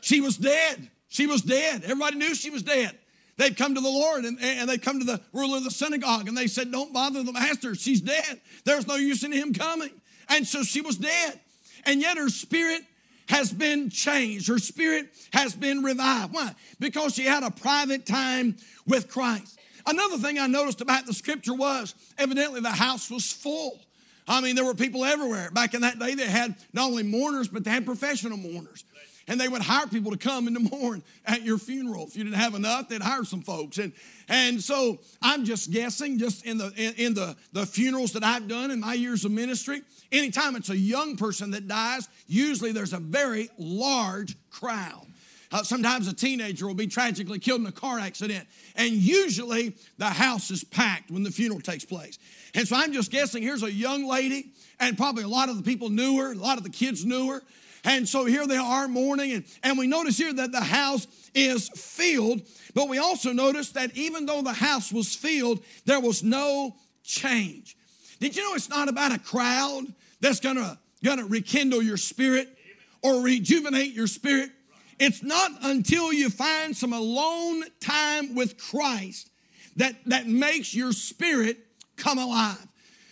She 0.00 0.20
was 0.20 0.36
dead. 0.36 0.90
She 1.08 1.26
was 1.26 1.42
dead. 1.42 1.82
Everybody 1.84 2.16
knew 2.16 2.34
she 2.34 2.50
was 2.50 2.62
dead. 2.62 2.96
They'd 3.36 3.56
come 3.56 3.74
to 3.74 3.80
the 3.80 3.88
Lord 3.88 4.24
and, 4.24 4.38
and 4.42 4.68
they'd 4.68 4.82
come 4.82 4.98
to 4.98 5.04
the 5.04 5.20
ruler 5.32 5.56
of 5.56 5.64
the 5.64 5.70
synagogue 5.70 6.28
and 6.28 6.36
they 6.36 6.46
said, 6.46 6.70
Don't 6.70 6.92
bother 6.92 7.22
the 7.22 7.32
master. 7.32 7.74
She's 7.74 8.00
dead. 8.00 8.40
There's 8.64 8.86
no 8.86 8.96
use 8.96 9.24
in 9.24 9.32
him 9.32 9.54
coming. 9.54 9.90
And 10.28 10.46
so 10.46 10.62
she 10.62 10.82
was 10.82 10.96
dead. 10.96 11.40
And 11.84 12.00
yet 12.00 12.18
her 12.18 12.28
spirit 12.28 12.82
has 13.28 13.52
been 13.52 13.90
changed. 13.90 14.48
Her 14.48 14.58
spirit 14.58 15.08
has 15.32 15.54
been 15.54 15.82
revived. 15.82 16.34
Why? 16.34 16.54
Because 16.78 17.14
she 17.14 17.24
had 17.24 17.42
a 17.42 17.50
private 17.50 18.04
time 18.04 18.56
with 18.86 19.08
Christ. 19.08 19.58
Another 19.86 20.18
thing 20.18 20.38
I 20.38 20.46
noticed 20.46 20.80
about 20.80 21.06
the 21.06 21.14
scripture 21.14 21.54
was 21.54 21.94
evidently 22.18 22.60
the 22.60 22.70
house 22.70 23.10
was 23.10 23.32
full. 23.32 23.80
I 24.28 24.40
mean, 24.40 24.54
there 24.54 24.64
were 24.64 24.74
people 24.74 25.04
everywhere. 25.04 25.50
Back 25.50 25.74
in 25.74 25.80
that 25.80 25.98
day, 25.98 26.14
they 26.14 26.26
had 26.26 26.54
not 26.72 26.90
only 26.90 27.02
mourners, 27.02 27.48
but 27.48 27.64
they 27.64 27.70
had 27.70 27.86
professional 27.86 28.36
mourners. 28.36 28.84
And 29.30 29.40
they 29.40 29.48
would 29.48 29.62
hire 29.62 29.86
people 29.86 30.10
to 30.10 30.18
come 30.18 30.46
and 30.46 30.56
to 30.56 30.76
mourn 30.76 31.02
at 31.24 31.42
your 31.42 31.56
funeral. 31.56 32.06
If 32.06 32.16
you 32.16 32.24
didn't 32.24 32.36
have 32.36 32.54
enough, 32.54 32.90
they'd 32.90 33.00
hire 33.00 33.24
some 33.24 33.40
folks. 33.40 33.78
And, 33.78 33.94
and 34.28 34.62
so 34.62 34.98
I'm 35.22 35.46
just 35.46 35.70
guessing, 35.70 36.18
just 36.18 36.44
in 36.44 36.58
the 36.58 36.70
in, 36.76 36.92
in 36.94 37.14
the, 37.14 37.36
the 37.52 37.64
funerals 37.64 38.12
that 38.12 38.24
I've 38.24 38.46
done 38.46 38.70
in 38.70 38.80
my 38.80 38.92
years 38.92 39.24
of 39.24 39.30
ministry, 39.30 39.80
Anytime 40.12 40.56
it's 40.56 40.70
a 40.70 40.76
young 40.76 41.16
person 41.16 41.52
that 41.52 41.68
dies, 41.68 42.08
usually 42.26 42.72
there's 42.72 42.92
a 42.92 42.98
very 42.98 43.48
large 43.58 44.36
crowd. 44.50 45.06
Uh, 45.52 45.62
sometimes 45.62 46.06
a 46.06 46.14
teenager 46.14 46.66
will 46.66 46.74
be 46.74 46.86
tragically 46.86 47.38
killed 47.38 47.60
in 47.60 47.66
a 47.66 47.72
car 47.72 47.98
accident, 47.98 48.46
and 48.76 48.92
usually 48.92 49.74
the 49.98 50.06
house 50.06 50.50
is 50.50 50.62
packed 50.62 51.10
when 51.10 51.24
the 51.24 51.30
funeral 51.30 51.60
takes 51.60 51.84
place. 51.84 52.18
And 52.54 52.66
so 52.68 52.76
I'm 52.76 52.92
just 52.92 53.10
guessing 53.10 53.42
here's 53.42 53.64
a 53.64 53.72
young 53.72 54.06
lady, 54.06 54.52
and 54.78 54.96
probably 54.96 55.24
a 55.24 55.28
lot 55.28 55.48
of 55.48 55.56
the 55.56 55.62
people 55.62 55.90
knew 55.90 56.18
her, 56.18 56.32
a 56.32 56.36
lot 56.36 56.58
of 56.58 56.64
the 56.64 56.70
kids 56.70 57.04
knew 57.04 57.30
her. 57.30 57.42
And 57.84 58.08
so 58.08 58.24
here 58.24 58.46
they 58.46 58.56
are 58.56 58.88
mourning, 58.88 59.32
and, 59.32 59.44
and 59.62 59.78
we 59.78 59.86
notice 59.86 60.18
here 60.18 60.32
that 60.34 60.52
the 60.52 60.60
house 60.60 61.06
is 61.34 61.68
filled, 61.70 62.42
but 62.74 62.88
we 62.88 62.98
also 62.98 63.32
notice 63.32 63.70
that 63.72 63.96
even 63.96 64.26
though 64.26 64.42
the 64.42 64.52
house 64.52 64.92
was 64.92 65.14
filled, 65.14 65.62
there 65.86 66.00
was 66.00 66.22
no 66.22 66.76
change. 67.02 67.76
Did 68.18 68.36
you 68.36 68.44
know 68.44 68.54
it's 68.54 68.68
not 68.68 68.88
about 68.88 69.12
a 69.12 69.18
crowd 69.18 69.84
that's 70.20 70.40
gonna, 70.40 70.78
gonna 71.02 71.24
rekindle 71.24 71.82
your 71.82 71.96
spirit 71.96 72.54
or 73.02 73.22
rejuvenate 73.22 73.92
your 73.94 74.06
spirit? 74.06 74.50
It's 74.98 75.22
not 75.22 75.50
until 75.62 76.12
you 76.12 76.28
find 76.28 76.76
some 76.76 76.92
alone 76.92 77.64
time 77.80 78.34
with 78.34 78.58
Christ 78.58 79.30
that, 79.76 79.96
that 80.06 80.26
makes 80.26 80.74
your 80.74 80.92
spirit 80.92 81.58
come 81.96 82.18
alive. 82.18 82.66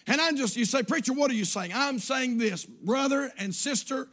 And 0.07 0.21
I'm 0.21 0.37
just, 0.37 0.57
you 0.57 0.67
say, 0.67 0.83
Preacher, 0.83 1.15
what 1.15 1.31
are 1.31 1.35
you 1.35 1.47
saying? 1.47 1.73
I'm 1.75 1.99
saying 1.99 2.39
this, 2.39 2.65
brother 2.67 3.33
and 3.39 3.55
sister, 3.55 4.09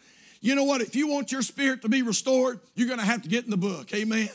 you 0.45 0.53
know 0.53 0.63
what? 0.63 0.81
If 0.81 0.95
you 0.95 1.07
want 1.07 1.31
your 1.31 1.41
spirit 1.41 1.81
to 1.81 1.89
be 1.89 2.03
restored, 2.03 2.59
you're 2.75 2.87
going 2.87 2.99
to 2.99 3.05
have 3.05 3.23
to 3.23 3.29
get 3.29 3.45
in 3.45 3.49
the 3.49 3.57
book. 3.57 3.91
Amen. 3.93 4.29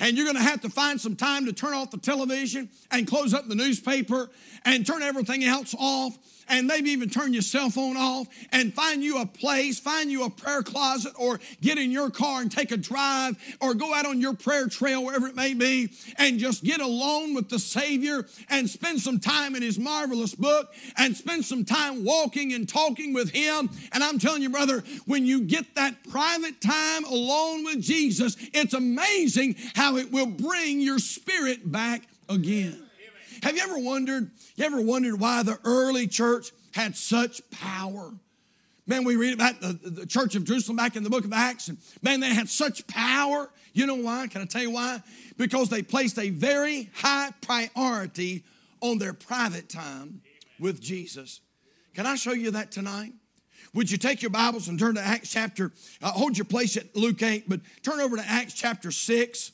And 0.00 0.16
you're 0.16 0.26
going 0.26 0.36
to 0.36 0.42
have 0.42 0.60
to 0.62 0.68
find 0.68 1.00
some 1.00 1.14
time 1.14 1.46
to 1.46 1.52
turn 1.52 1.72
off 1.72 1.92
the 1.92 1.98
television 1.98 2.68
and 2.90 3.06
close 3.06 3.32
up 3.32 3.46
the 3.46 3.54
newspaper 3.54 4.28
and 4.64 4.84
turn 4.84 5.02
everything 5.02 5.44
else 5.44 5.74
off 5.78 6.18
and 6.48 6.66
maybe 6.66 6.90
even 6.90 7.08
turn 7.10 7.32
your 7.32 7.42
cell 7.42 7.70
phone 7.70 7.96
off 7.96 8.26
and 8.50 8.74
find 8.74 9.02
you 9.02 9.20
a 9.20 9.26
place, 9.26 9.78
find 9.78 10.10
you 10.10 10.24
a 10.24 10.30
prayer 10.30 10.62
closet, 10.62 11.12
or 11.18 11.40
get 11.60 11.78
in 11.78 11.90
your 11.90 12.10
car 12.10 12.40
and 12.40 12.50
take 12.50 12.70
a 12.70 12.76
drive, 12.76 13.36
or 13.60 13.74
go 13.74 13.94
out 13.94 14.06
on 14.06 14.20
your 14.20 14.34
prayer 14.34 14.68
trail, 14.68 15.04
wherever 15.04 15.26
it 15.26 15.36
may 15.36 15.54
be, 15.54 15.90
and 16.16 16.38
just 16.38 16.64
get 16.64 16.80
alone 16.80 17.34
with 17.34 17.48
the 17.48 17.58
Savior 17.58 18.26
and 18.48 18.68
spend 18.68 19.00
some 19.00 19.18
time 19.18 19.54
in 19.54 19.62
His 19.62 19.78
marvelous 19.78 20.34
book 20.34 20.72
and 20.96 21.16
spend 21.16 21.44
some 21.44 21.64
time 21.64 22.04
walking 22.04 22.52
and 22.52 22.68
talking 22.68 23.12
with 23.12 23.30
Him. 23.30 23.70
And 23.92 24.02
I'm 24.02 24.18
telling 24.18 24.42
you, 24.42 24.50
brother, 24.50 24.82
when 25.06 25.26
you 25.26 25.42
get 25.42 25.74
that 25.74 26.08
private 26.10 26.60
time 26.60 27.04
alone 27.04 27.64
with 27.64 27.80
Jesus, 27.80 28.36
it's 28.52 28.74
amazing 28.74 29.56
how 29.74 29.96
it 29.96 30.10
will 30.10 30.26
bring 30.26 30.80
your 30.80 30.98
spirit 30.98 31.70
back 31.70 32.02
again. 32.28 32.82
Have 33.42 33.56
you 33.56 33.62
ever 33.62 33.78
wondered, 33.78 34.30
you 34.54 34.64
ever 34.64 34.80
wondered 34.80 35.18
why 35.18 35.42
the 35.42 35.58
early 35.64 36.06
church 36.06 36.52
had 36.74 36.96
such 36.96 37.42
power? 37.50 38.12
Man, 38.86 39.04
we 39.04 39.16
read 39.16 39.34
about 39.34 39.60
the, 39.60 39.72
the 39.90 40.06
church 40.06 40.34
of 40.36 40.44
Jerusalem 40.44 40.76
back 40.76 40.96
in 40.96 41.02
the 41.02 41.10
book 41.10 41.24
of 41.24 41.32
Acts, 41.32 41.68
and 41.68 41.78
man, 42.02 42.20
they 42.20 42.32
had 42.32 42.48
such 42.48 42.86
power. 42.86 43.50
You 43.72 43.86
know 43.86 43.96
why? 43.96 44.26
Can 44.28 44.42
I 44.42 44.44
tell 44.44 44.62
you 44.62 44.70
why? 44.70 45.02
Because 45.36 45.68
they 45.68 45.82
placed 45.82 46.18
a 46.18 46.30
very 46.30 46.90
high 46.94 47.30
priority 47.40 48.44
on 48.80 48.98
their 48.98 49.12
private 49.12 49.68
time 49.68 50.20
with 50.60 50.80
Jesus. 50.80 51.40
Can 51.94 52.06
I 52.06 52.14
show 52.14 52.32
you 52.32 52.52
that 52.52 52.70
tonight? 52.70 53.12
Would 53.74 53.90
you 53.90 53.98
take 53.98 54.22
your 54.22 54.30
Bibles 54.30 54.68
and 54.68 54.78
turn 54.78 54.96
to 54.96 55.00
Acts 55.00 55.30
chapter, 55.30 55.72
uh, 56.02 56.10
hold 56.10 56.36
your 56.36 56.44
place 56.44 56.76
at 56.76 56.94
Luke 56.94 57.22
8, 57.22 57.48
but 57.48 57.60
turn 57.82 58.00
over 58.00 58.16
to 58.16 58.24
Acts 58.24 58.54
chapter 58.54 58.90
6. 58.90 59.52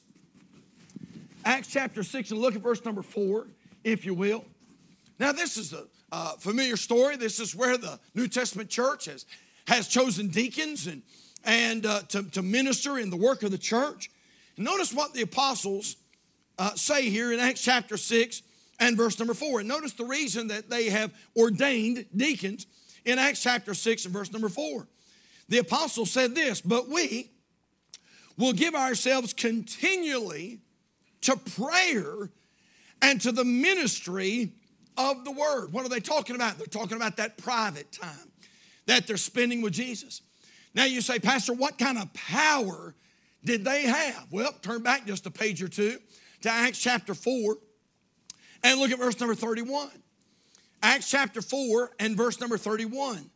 Acts 1.45 1.69
chapter 1.69 2.03
6 2.03 2.31
and 2.33 2.41
look 2.41 2.55
at 2.55 2.61
verse 2.61 2.85
number 2.85 3.03
4 3.03 3.47
if 3.85 4.05
you 4.05 4.15
will. 4.15 4.45
Now, 5.19 5.33
this 5.33 5.57
is 5.57 5.75
a 6.13 6.39
familiar 6.39 6.77
story. 6.77 7.17
This 7.17 7.41
is 7.41 7.55
where 7.55 7.77
the 7.77 7.99
New 8.15 8.29
Testament 8.29 8.71
church 8.71 9.07
has, 9.07 9.27
has 9.67 9.89
chosen 9.89 10.29
deacons 10.29 10.87
and, 10.87 11.03
and 11.45 11.87
uh, 11.87 12.03
to, 12.09 12.23
to 12.31 12.43
minister 12.43 12.99
in 12.99 13.11
the 13.11 13.17
work 13.17 13.43
of 13.43 13.51
the 13.51 13.59
church. 13.59 14.11
Notice 14.57 14.93
what 14.93 15.15
the 15.15 15.23
apostles 15.23 15.97
uh, 16.59 16.75
say 16.75 17.09
here 17.09 17.33
in 17.33 17.39
Acts 17.39 17.63
chapter 17.63 17.97
6 17.97 18.43
and 18.81 18.97
verse 18.97 19.19
number 19.19 19.35
4. 19.35 19.61
And 19.61 19.69
notice 19.69 19.93
the 19.93 20.05
reason 20.05 20.49
that 20.49 20.69
they 20.69 20.91
have 20.91 21.13
ordained 21.37 22.07
deacons 22.15 22.67
in 23.05 23.19
Acts 23.19 23.43
chapter 23.43 23.75
6 23.75 24.05
and 24.05 24.15
verse 24.15 24.33
number 24.33 24.49
4. 24.49 24.87
The 25.49 25.59
apostles 25.59 26.11
said 26.11 26.35
this, 26.35 26.61
but 26.61 26.89
we 26.89 27.31
will 28.37 28.53
give 28.53 28.75
ourselves 28.75 29.33
continually 29.33 30.61
to 31.23 31.37
prayer 31.37 32.31
and 33.03 33.21
to 33.21 33.33
the 33.33 33.45
ministry 33.45 34.53
of 34.97 35.25
the 35.25 35.31
word. 35.31 35.73
What 35.73 35.85
are 35.85 35.89
they 35.89 36.01
talking 36.01 36.37
about? 36.37 36.59
They're 36.59 36.67
talking 36.67 36.97
about 36.97 37.17
that 37.17 37.39
private 37.39 37.93
time 37.93 38.33
that 38.87 39.07
they're 39.07 39.17
spending 39.17 39.63
with 39.63 39.73
Jesus. 39.73 40.23
Now 40.75 40.85
you 40.85 41.01
say, 41.01 41.19
Pastor, 41.19 41.53
what 41.53 41.79
kind 41.79 41.99
of 41.99 42.13
power 42.15 42.95
did 43.45 43.65
they 43.65 43.83
have? 43.83 44.27
Well, 44.31 44.53
turn 44.63 44.83
back 44.83 45.07
just 45.07 45.27
a 45.27 45.31
page 45.31 45.63
or 45.63 45.69
two 45.69 45.99
to 46.43 46.51
Acts 46.51 46.79
chapter 46.79 47.15
4 47.15 47.57
and 48.65 48.81
look 48.81 48.91
at 48.91 48.99
verse 48.99 49.19
number 49.21 49.35
31. 49.35 49.91
Acts 50.83 51.11
chapter 51.11 51.43
4 51.43 51.93
and 51.99 52.17
verse 52.17 52.41
number 52.41 52.59
31. 52.59 53.31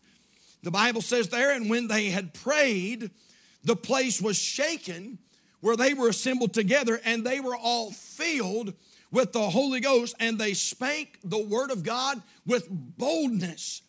The 0.62 0.70
Bible 0.70 1.00
says 1.00 1.28
there, 1.28 1.52
and 1.52 1.68
when 1.68 1.88
they 1.88 2.06
had 2.06 2.34
prayed, 2.34 3.10
the 3.64 3.76
place 3.76 4.20
was 4.20 4.36
shaken 4.36 5.18
where 5.60 5.76
they 5.76 5.94
were 5.94 6.08
assembled 6.08 6.54
together, 6.54 7.00
and 7.04 7.24
they 7.24 7.40
were 7.40 7.56
all 7.56 7.92
filled 7.92 8.74
with 9.12 9.32
the 9.32 9.50
Holy 9.50 9.78
Ghost, 9.78 10.16
and 10.18 10.38
they 10.38 10.54
spake 10.54 11.18
the 11.22 11.42
word 11.42 11.70
of 11.70 11.84
God 11.84 12.20
with 12.44 12.66
boldness. 12.70 13.82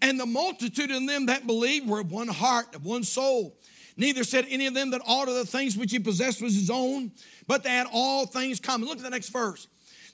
And 0.00 0.18
the 0.18 0.26
multitude 0.26 0.90
of 0.90 1.06
them 1.06 1.26
that 1.26 1.46
believed 1.46 1.88
were 1.88 2.00
of 2.00 2.10
one 2.10 2.28
heart, 2.28 2.74
of 2.74 2.84
one 2.84 3.04
soul. 3.04 3.58
Neither 3.96 4.22
said 4.22 4.46
any 4.48 4.66
of 4.66 4.74
them 4.74 4.92
that 4.92 5.02
all 5.06 5.28
of 5.28 5.34
the 5.34 5.44
things 5.44 5.76
which 5.76 5.90
he 5.90 5.98
possessed 5.98 6.40
was 6.40 6.54
his 6.54 6.70
own, 6.70 7.10
but 7.46 7.64
they 7.64 7.70
had 7.70 7.88
all 7.92 8.24
things 8.24 8.60
common. 8.60 8.88
Look 8.88 8.98
at 8.98 9.04
the 9.04 9.10
next 9.10 9.30
verse. 9.30 9.66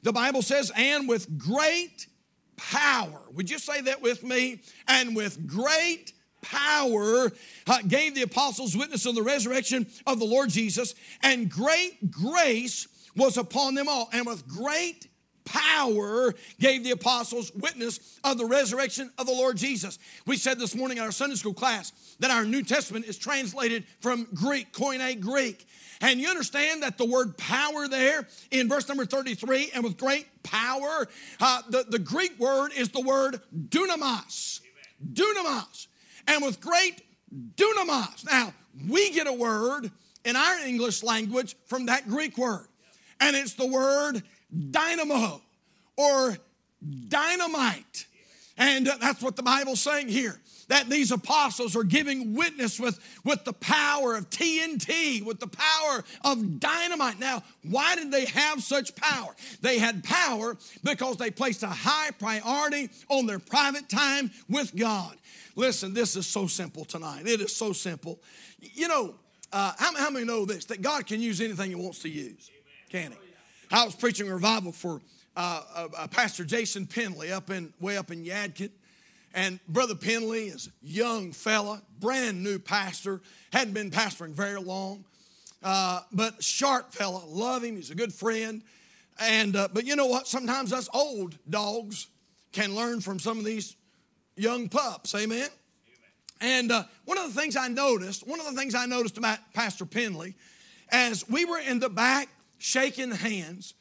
The 0.03 0.13
Bible 0.13 0.43
says, 0.43 0.73
and 0.75 1.07
with 1.07 1.39
great 1.39 2.07
power. 2.57 3.21
Would 3.33 3.51
you 3.51 3.59
say 3.59 3.83
that 3.83 4.01
with 4.01 4.23
me? 4.23 4.63
And 4.89 5.15
with 5.15 5.47
great 5.47 6.13
power 6.41 7.33
uh, 7.67 7.79
gave 7.87 8.15
the 8.15 8.23
apostles 8.23 8.77
witness 8.77 9.07
of 9.07 9.15
the 9.15 9.23
resurrection 9.23 9.87
of 10.07 10.19
the 10.19 10.25
Lord 10.27 10.51
Jesus, 10.51 10.95
and 11.23 11.51
great 11.51 12.11
grace 12.11 12.87
was 13.17 13.37
upon 13.37 13.75
them 13.75 13.89
all. 13.89 14.09
And 14.13 14.27
with 14.27 14.47
great 14.47 15.09
power 15.45 16.35
gave 16.59 16.85
the 16.85 16.91
apostles 16.91 17.53
witness 17.55 18.19
of 18.25 18.39
the 18.39 18.47
resurrection 18.47 19.11
of 19.19 19.27
the 19.27 19.33
Lord 19.33 19.57
Jesus. 19.57 19.99
We 20.27 20.37
said 20.37 20.59
this 20.59 20.75
morning 20.75 20.99
in 20.99 21.05
our 21.05 21.13
Sunday 21.13 21.37
school 21.37 21.55
class 21.55 22.17
that 22.21 22.31
our 22.31 22.45
New 22.45 22.63
Testament 22.63 23.05
is 23.07 23.19
translated 23.19 23.85
from 24.01 24.27
Greek, 24.35 24.73
Koine 24.73 25.21
Greek. 25.21 25.67
And 26.01 26.21
you 26.21 26.29
understand 26.29 26.83
that 26.83 26.99
the 26.99 27.05
word 27.05 27.37
power 27.39 27.89
there 27.89 28.27
in 28.51 28.69
verse 28.69 28.89
number 28.89 29.07
33, 29.07 29.71
and 29.75 29.85
with 29.85 29.97
great 29.97 30.27
power, 30.43 31.07
uh, 31.41 31.63
the, 31.69 31.85
the 31.89 31.99
Greek 31.99 32.39
word 32.39 32.73
is 32.77 32.89
the 32.91 33.01
word 33.01 33.41
dunamis. 33.69 34.61
Amen. 34.61 35.15
Dunamis. 35.15 35.87
And 36.27 36.43
with 36.43 36.61
great 36.61 37.03
dunamis. 37.55 38.25
Now, 38.27 38.53
we 38.89 39.11
get 39.13 39.27
a 39.27 39.33
word 39.33 39.91
in 40.25 40.37
our 40.37 40.59
English 40.67 41.03
language 41.03 41.55
from 41.67 41.87
that 41.87 42.09
Greek 42.09 42.37
word 42.37 42.67
and 43.25 43.35
it's 43.35 43.55
the 43.55 43.67
word 43.67 44.23
dynamo 44.71 45.41
or 45.97 46.37
dynamite. 47.09 48.07
And 48.59 48.87
that's 48.87 49.23
what 49.23 49.37
the 49.37 49.43
Bible's 49.43 49.81
saying 49.81 50.09
here. 50.09 50.41
That 50.69 50.89
these 50.89 51.11
apostles 51.11 51.75
are 51.77 51.85
giving 51.85 52.35
witness 52.35 52.79
with, 52.79 52.99
with 53.25 53.45
the 53.45 53.53
power 53.53 54.15
of 54.15 54.31
TNT, 54.31 55.23
with 55.25 55.41
the 55.41 55.47
power 55.47 56.05
of 56.25 56.61
dynamite. 56.61 57.19
Now, 57.19 57.43
why 57.69 57.97
did 57.97 58.11
they 58.11 58.27
have 58.27 58.63
such 58.63 58.95
power? 58.95 59.35
They 59.61 59.79
had 59.79 60.05
power 60.05 60.57
because 60.83 61.17
they 61.17 61.31
placed 61.31 61.63
a 61.63 61.69
high 61.69 62.11
priority 62.13 62.89
on 63.09 63.27
their 63.27 63.39
private 63.39 63.89
time 63.89 64.31
with 64.49 64.75
God. 64.77 65.17
Listen, 65.55 65.93
this 65.93 66.17
is 66.17 66.27
so 66.27 66.47
simple 66.47 66.85
tonight. 66.85 67.27
It 67.27 67.41
is 67.41 67.55
so 67.55 67.73
simple. 67.73 68.21
You 68.59 68.89
know, 68.89 69.15
uh, 69.53 69.73
how, 69.79 69.95
how 69.97 70.11
many 70.11 70.25
know 70.25 70.45
this? 70.47 70.65
That 70.67 70.81
God 70.81 71.07
can 71.07 71.21
use 71.21 71.41
anything 71.41 71.71
He 71.71 71.77
wants 71.77 72.01
to 72.01 72.09
use 72.09 72.51
can 72.95 73.11
he? 73.11 73.19
I 73.73 73.85
was 73.85 73.97
preaching 73.97 74.31
revival 74.31 74.71
for 74.71 75.01
uh, 75.37 75.63
uh, 75.75 75.89
uh, 75.99 76.07
Pastor 76.07 76.45
Jason 76.45 76.87
Penley 76.87 77.33
up 77.33 77.51
in 77.51 77.73
way 77.81 77.97
up 77.97 78.13
in 78.13 78.25
Yadkin. 78.25 78.71
And 79.35 79.59
Brother 79.69 79.97
Penley 79.97 80.47
is 80.47 80.69
a 80.69 80.71
young 80.87 81.33
fella, 81.33 81.83
brand 81.99 82.45
new 82.45 82.61
pastor, 82.61 83.21
hadn't 83.53 83.75
been 83.75 83.91
pastoring 83.91 84.31
very 84.31 84.61
long, 84.61 85.05
uh, 85.65 86.03
but 86.13 86.41
sharp 86.41 86.93
fella, 86.93 87.25
love 87.27 87.65
him, 87.65 87.75
he's 87.75 87.91
a 87.91 87.97
good 87.97 88.13
friend. 88.13 88.63
And 89.19 89.57
uh, 89.57 89.67
but 89.73 89.85
you 89.85 89.97
know 89.97 90.07
what? 90.07 90.29
Sometimes 90.29 90.73
us 90.73 90.89
old 90.95 91.37
dogs 91.51 92.07
can 92.53 92.77
learn 92.77 93.01
from 93.01 93.19
some 93.19 93.41
of 93.41 93.45
these 93.45 93.75
young 94.37 94.69
pups. 94.69 95.17
Amen. 95.17 95.39
Amen. 95.39 95.51
And 96.41 96.71
uh, 96.71 96.85
one 97.07 97.19
of 97.19 97.35
the 97.35 97.41
things 97.41 97.57
I 97.57 97.67
noticed, 97.67 98.25
one 98.25 98.39
of 98.39 98.47
the 98.47 98.53
things 98.53 98.77
I 98.77 98.87
noticed 98.87 99.19
about 99.19 99.39
Pastor 99.53 99.85
Penley, 99.85 100.37
as 100.91 101.29
we 101.29 101.45
were 101.45 101.59
in 101.59 101.81
the 101.81 101.89
back 101.89 102.29
shaking 102.65 103.11
hands. 103.11 103.75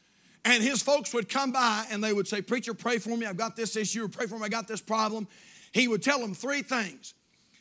And 0.43 0.61
his 0.61 0.83
folks 0.83 1.13
would 1.13 1.29
come 1.29 1.53
by 1.53 1.85
and 1.89 2.03
they 2.03 2.11
would 2.11 2.27
say, 2.27 2.41
Preacher, 2.41 2.73
pray 2.73 2.97
for 2.97 3.15
me. 3.15 3.25
I've 3.25 3.37
got 3.37 3.55
this 3.55 3.77
issue, 3.77 4.09
pray 4.09 4.27
for 4.27 4.37
me, 4.37 4.43
I 4.43 4.49
got 4.49 4.67
this 4.67 4.81
problem. 4.81 5.25
He 5.71 5.87
would 5.87 6.03
tell 6.03 6.19
them 6.19 6.33
three 6.33 6.61
things. 6.61 7.13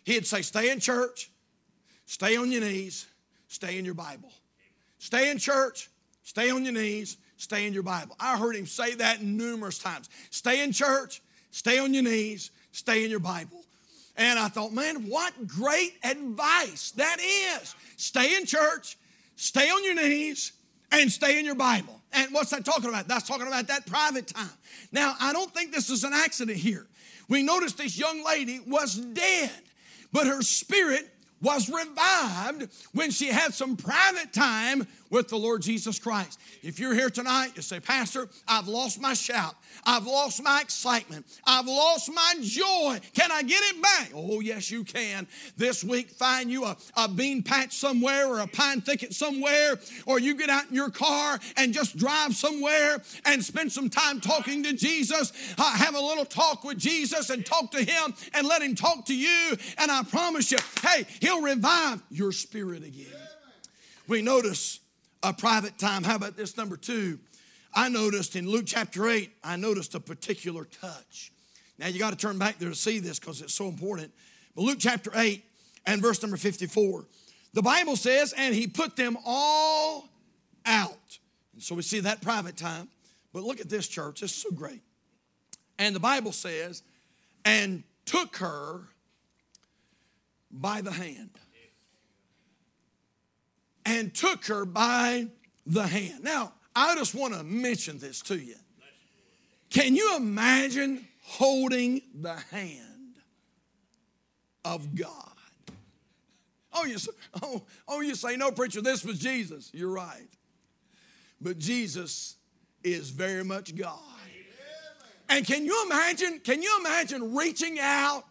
He'd 0.02 0.26
say, 0.26 0.42
Stay 0.42 0.70
in 0.70 0.80
church, 0.80 1.30
stay 2.06 2.36
on 2.36 2.50
your 2.50 2.60
knees, 2.60 3.06
stay 3.46 3.78
in 3.78 3.84
your 3.84 3.94
Bible. 3.94 4.32
Stay 4.98 5.30
in 5.30 5.38
church, 5.38 5.90
stay 6.24 6.50
on 6.50 6.64
your 6.64 6.74
knees, 6.74 7.16
stay 7.36 7.68
in 7.68 7.72
your 7.72 7.84
Bible. 7.84 8.16
I 8.18 8.36
heard 8.36 8.56
him 8.56 8.66
say 8.66 8.96
that 8.96 9.22
numerous 9.22 9.78
times. 9.78 10.08
Stay 10.30 10.64
in 10.64 10.72
church, 10.72 11.22
stay 11.52 11.78
on 11.78 11.94
your 11.94 12.02
knees, 12.02 12.50
stay 12.72 13.04
in 13.04 13.10
your 13.10 13.20
Bible. 13.20 13.64
And 14.16 14.40
I 14.40 14.48
thought, 14.48 14.72
man, 14.72 15.08
what 15.08 15.46
great 15.46 15.94
advice 16.02 16.90
that 16.96 17.18
is. 17.20 17.76
Stay 17.96 18.36
in 18.36 18.44
church, 18.44 18.98
stay 19.36 19.70
on 19.70 19.84
your 19.84 19.94
knees, 19.94 20.52
and 20.92 21.10
stay 21.10 21.38
in 21.38 21.44
your 21.44 21.54
Bible. 21.54 22.00
And 22.12 22.32
what's 22.32 22.50
that 22.50 22.64
talking 22.64 22.88
about? 22.88 23.08
That's 23.08 23.26
talking 23.26 23.46
about 23.46 23.66
that 23.68 23.86
private 23.86 24.28
time. 24.28 24.50
Now, 24.92 25.14
I 25.20 25.32
don't 25.32 25.52
think 25.52 25.72
this 25.72 25.90
is 25.90 26.04
an 26.04 26.12
accident 26.12 26.58
here. 26.58 26.86
We 27.28 27.42
noticed 27.42 27.78
this 27.78 27.98
young 27.98 28.22
lady 28.24 28.60
was 28.66 28.96
dead, 28.96 29.50
but 30.12 30.26
her 30.26 30.42
spirit 30.42 31.08
was 31.40 31.68
revived 31.68 32.68
when 32.92 33.10
she 33.10 33.26
had 33.26 33.54
some 33.54 33.76
private 33.76 34.32
time 34.32 34.86
with 35.12 35.28
the 35.28 35.36
Lord 35.36 35.60
Jesus 35.60 35.98
Christ. 35.98 36.40
If 36.62 36.80
you're 36.80 36.94
here 36.94 37.10
tonight, 37.10 37.52
you 37.54 37.62
say, 37.62 37.78
Pastor, 37.78 38.28
I've 38.48 38.66
lost 38.66 38.98
my 38.98 39.12
shout. 39.12 39.54
I've 39.84 40.06
lost 40.06 40.42
my 40.42 40.62
excitement. 40.62 41.26
I've 41.46 41.66
lost 41.66 42.10
my 42.10 42.34
joy. 42.40 42.98
Can 43.12 43.30
I 43.30 43.42
get 43.42 43.60
it 43.62 43.82
back? 43.82 44.10
Oh, 44.14 44.40
yes, 44.40 44.70
you 44.70 44.84
can. 44.84 45.28
This 45.56 45.84
week, 45.84 46.08
find 46.10 46.50
you 46.50 46.64
a, 46.64 46.76
a 46.96 47.08
bean 47.08 47.42
patch 47.42 47.76
somewhere 47.76 48.26
or 48.26 48.40
a 48.40 48.46
pine 48.46 48.80
thicket 48.80 49.12
somewhere, 49.12 49.78
or 50.06 50.18
you 50.18 50.34
get 50.34 50.48
out 50.48 50.70
in 50.70 50.74
your 50.74 50.90
car 50.90 51.38
and 51.58 51.74
just 51.74 51.98
drive 51.98 52.34
somewhere 52.34 53.02
and 53.26 53.44
spend 53.44 53.70
some 53.70 53.90
time 53.90 54.18
talking 54.18 54.62
to 54.62 54.72
Jesus. 54.72 55.54
Uh, 55.58 55.76
have 55.76 55.94
a 55.94 56.00
little 56.00 56.24
talk 56.24 56.64
with 56.64 56.78
Jesus 56.78 57.28
and 57.28 57.44
talk 57.44 57.70
to 57.72 57.84
Him 57.84 58.14
and 58.32 58.46
let 58.46 58.62
Him 58.62 58.74
talk 58.74 59.04
to 59.06 59.14
you. 59.14 59.56
And 59.76 59.90
I 59.90 60.04
promise 60.04 60.50
you, 60.50 60.58
hey, 60.82 61.04
He'll 61.20 61.42
revive 61.42 62.02
your 62.10 62.32
spirit 62.32 62.82
again. 62.82 63.06
We 64.08 64.22
notice 64.22 64.80
a 65.22 65.32
private 65.32 65.78
time. 65.78 66.02
How 66.02 66.16
about 66.16 66.36
this 66.36 66.56
number 66.56 66.76
two? 66.76 67.18
I 67.74 67.88
noticed 67.88 68.36
in 68.36 68.48
Luke 68.48 68.64
chapter 68.66 69.08
8, 69.08 69.30
I 69.42 69.56
noticed 69.56 69.94
a 69.94 70.00
particular 70.00 70.64
touch. 70.64 71.32
Now 71.78 71.86
you 71.86 71.98
got 71.98 72.10
to 72.10 72.16
turn 72.16 72.38
back 72.38 72.58
there 72.58 72.68
to 72.68 72.74
see 72.74 72.98
this 72.98 73.18
because 73.18 73.40
it's 73.40 73.54
so 73.54 73.68
important. 73.68 74.12
But 74.54 74.62
Luke 74.62 74.78
chapter 74.78 75.10
8 75.14 75.42
and 75.86 76.02
verse 76.02 76.22
number 76.22 76.36
54, 76.36 77.06
the 77.54 77.62
Bible 77.62 77.96
says, 77.96 78.34
and 78.36 78.54
he 78.54 78.66
put 78.66 78.96
them 78.96 79.16
all 79.24 80.08
out. 80.66 81.18
And 81.54 81.62
so 81.62 81.74
we 81.74 81.82
see 81.82 82.00
that 82.00 82.20
private 82.20 82.56
time. 82.56 82.88
But 83.32 83.44
look 83.44 83.60
at 83.60 83.70
this 83.70 83.88
church, 83.88 84.22
it's 84.22 84.34
so 84.34 84.50
great. 84.50 84.82
And 85.78 85.94
the 85.94 86.00
Bible 86.00 86.32
says, 86.32 86.82
and 87.44 87.82
took 88.04 88.36
her 88.36 88.82
by 90.50 90.82
the 90.82 90.92
hand 90.92 91.30
and 93.84 94.14
took 94.14 94.46
her 94.46 94.64
by 94.64 95.28
the 95.66 95.86
hand. 95.86 96.22
Now, 96.22 96.52
I 96.74 96.94
just 96.96 97.14
want 97.14 97.34
to 97.34 97.42
mention 97.42 97.98
this 97.98 98.20
to 98.22 98.36
you. 98.36 98.56
Can 99.70 99.96
you 99.96 100.16
imagine 100.16 101.06
holding 101.22 102.02
the 102.14 102.34
hand 102.50 103.16
of 104.64 104.94
God? 104.94 105.32
Oh, 106.74 106.84
you 106.84 106.98
say, 106.98 107.12
oh, 107.42 107.62
oh, 107.88 108.00
you 108.00 108.14
say, 108.14 108.36
no, 108.36 108.50
preacher, 108.50 108.80
this 108.80 109.04
was 109.04 109.18
Jesus. 109.18 109.70
You're 109.72 109.90
right. 109.90 110.28
But 111.40 111.58
Jesus 111.58 112.36
is 112.84 113.10
very 113.10 113.44
much 113.44 113.74
God. 113.76 113.98
And 115.28 115.46
can 115.46 115.64
you 115.64 115.86
imagine, 115.86 116.40
can 116.40 116.62
you 116.62 116.76
imagine 116.80 117.34
reaching 117.34 117.78
out 117.80 118.24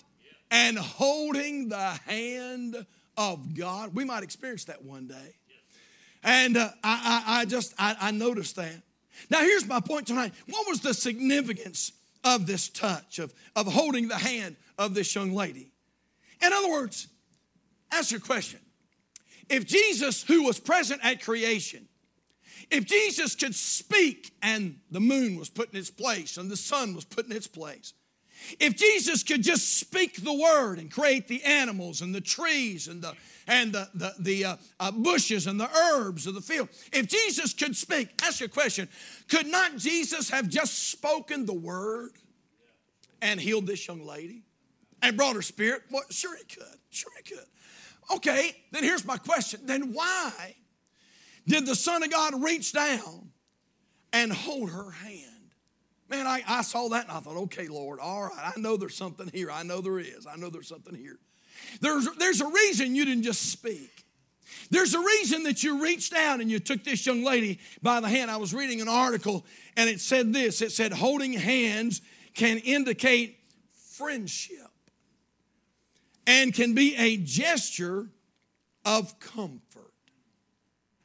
and 0.52 0.78
holding 0.78 1.70
the 1.70 2.00
hand 2.06 2.86
of 3.18 3.56
God? 3.56 3.96
We 3.96 4.06
might 4.06 4.22
experience 4.22 4.66
that 4.66 4.84
one 4.84 5.08
day. 5.08 5.36
And 6.24 6.58
uh, 6.58 6.70
I, 6.84 7.24
I, 7.26 7.42
I, 7.42 7.46
just, 7.46 7.74
I, 7.78 7.96
I 8.00 8.12
noticed 8.12 8.56
that. 8.58 8.82
Now, 9.30 9.40
here's 9.40 9.68
my 9.68 9.80
point 9.80 10.08
tonight. 10.08 10.34
What 10.48 10.68
was 10.68 10.82
the 10.82 10.94
significance 10.94 11.92
of 12.24 12.46
this 12.46 12.70
touch, 12.70 13.20
of, 13.20 13.34
of 13.56 13.68
holding 13.68 14.08
the 14.08 14.18
hand 14.18 14.56
of 14.78 14.94
this 14.94 15.14
young 15.14 15.34
lady? 15.34 15.72
In 16.44 16.54
other 16.54 16.70
words, 16.70 17.08
ask 17.92 18.12
your 18.12 18.20
question. 18.20 18.60
If 19.50 19.66
Jesus, 19.66 20.24
who 20.24 20.44
was 20.44 20.60
present 20.60 21.02
at 21.04 21.24
creation, 21.24 21.88
if 22.70 22.86
Jesus 22.86 23.36
could 23.36 23.54
speak 23.54 24.32
and 24.42 24.80
the 24.90 25.02
moon 25.02 25.38
was 25.38 25.50
put 25.50 25.72
in 25.72 25.80
its 25.80 25.92
place 25.92 26.38
and 26.38 26.50
the 26.50 26.58
sun 26.58 26.96
was 26.96 27.04
put 27.04 27.26
in 27.26 27.32
its 27.32 27.48
place, 27.48 27.94
if 28.60 28.76
Jesus 28.76 29.24
could 29.24 29.44
just 29.44 29.78
speak 29.78 30.24
the 30.24 30.34
word 30.34 30.80
and 30.80 30.92
create 30.92 31.28
the 31.28 31.44
animals 31.44 32.02
and 32.02 32.16
the 32.16 32.22
trees 32.22 32.88
and 32.88 33.02
the, 33.02 33.14
and 33.52 33.74
the, 33.74 33.90
the, 33.94 34.14
the 34.20 34.46
uh, 34.46 34.56
uh, 34.80 34.92
bushes 34.92 35.46
and 35.46 35.60
the 35.60 35.70
herbs 35.78 36.26
of 36.26 36.34
the 36.34 36.42
field, 36.42 36.70
if 36.94 37.08
Jesus 37.08 37.54
could 37.54 37.76
speak, 37.76 38.10
ask 38.24 38.42
a 38.42 38.48
question 38.48 38.88
could 39.28 39.46
not 39.46 39.76
Jesus 39.76 40.30
have 40.30 40.48
just 40.48 40.90
spoken 40.90 41.46
the 41.46 41.54
word 41.54 42.12
and 43.22 43.40
healed 43.40 43.68
this 43.68 43.86
young 43.88 44.06
lady 44.06 44.44
and 45.02 45.18
brought 45.18 45.36
her 45.36 45.42
spirit? 45.42 45.84
Well, 45.92 46.04
sure 46.10 46.36
he 46.38 46.46
could. 46.46 46.78
Sure 46.90 47.12
he 47.18 47.36
could. 47.36 47.46
Okay, 48.16 48.56
then 48.72 48.84
here's 48.84 49.06
my 49.06 49.18
question. 49.18 49.60
Then 49.66 49.94
why 49.94 50.56
did 51.46 51.66
the 51.66 51.76
Son 51.76 52.04
of 52.04 52.10
God 52.10 52.42
reach 52.42 52.72
down 52.72 53.32
and 54.14 54.32
hold 54.32 54.70
her 54.70 54.92
hand? 54.92 55.28
Man, 56.10 56.26
I, 56.26 56.42
I 56.48 56.62
saw 56.62 56.88
that 56.90 57.08
and 57.08 57.18
I 57.18 57.20
thought, 57.20 57.38
okay, 57.44 57.68
Lord, 57.68 58.00
all 58.00 58.24
right, 58.24 58.54
I 58.56 58.60
know 58.60 58.78
there's 58.78 58.96
something 58.96 59.30
here. 59.34 59.52
I 59.52 59.64
know 59.64 59.82
there 59.82 60.00
is. 60.00 60.26
I 60.26 60.38
know 60.38 60.50
there's 60.50 60.70
something 60.70 60.96
here. 60.96 61.20
There's, 61.80 62.08
there's 62.18 62.42
a 62.42 62.48
reason 62.48 62.96
you 62.96 63.06
didn't 63.06 63.24
just 63.24 63.52
speak. 63.52 64.06
There's 64.70 64.94
a 64.94 65.00
reason 65.00 65.44
that 65.44 65.64
you 65.64 65.84
reached 65.84 66.14
out 66.14 66.40
and 66.40 66.50
you 66.50 66.60
took 66.60 66.84
this 66.84 67.06
young 67.06 67.24
lady 67.24 67.60
by 67.82 68.00
the 68.00 68.08
hand. 68.08 68.32
I 68.32 68.38
was 68.38 68.54
reading 68.54 68.80
an 68.80 68.88
article 68.88 69.46
and 69.76 69.90
it 69.90 70.00
said 70.00 70.34
this 70.34 70.62
it 70.62 70.72
said, 70.72 70.94
holding 70.94 71.34
hands 71.34 72.02
can 72.34 72.58
indicate 72.60 73.38
friendship 73.98 74.58
and 76.26 76.54
can 76.54 76.74
be 76.74 76.96
a 76.96 77.18
gesture 77.18 78.08
of 78.86 79.20
comfort. 79.20 79.92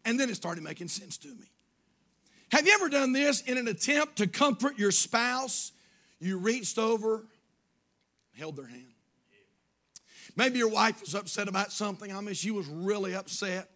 And 0.05 0.21
then 0.21 0.31
it 0.31 0.37
started 0.37 0.63
making 0.63 0.89
sense 0.89 1.17
to 1.19 1.29
me. 1.29 1.51
Have 2.53 2.67
you 2.67 2.73
ever 2.75 2.89
done 2.89 3.13
this 3.13 3.41
in 3.43 3.59
an 3.59 3.67
attempt 3.67 4.17
to 4.17 4.29
comfort 4.29 4.79
your 4.79 4.93
spouse? 4.93 5.73
You 6.21 6.39
reached 6.39 6.79
over, 6.79 7.25
held 8.39 8.57
their 8.57 8.67
hand. 8.67 8.96
Maybe 10.37 10.59
your 10.59 10.69
wife 10.69 11.01
was 11.01 11.15
upset 11.15 11.49
about 11.49 11.73
something. 11.73 12.15
I 12.15 12.21
mean, 12.21 12.35
she 12.35 12.51
was 12.51 12.67
really 12.67 13.15
upset. 13.15 13.71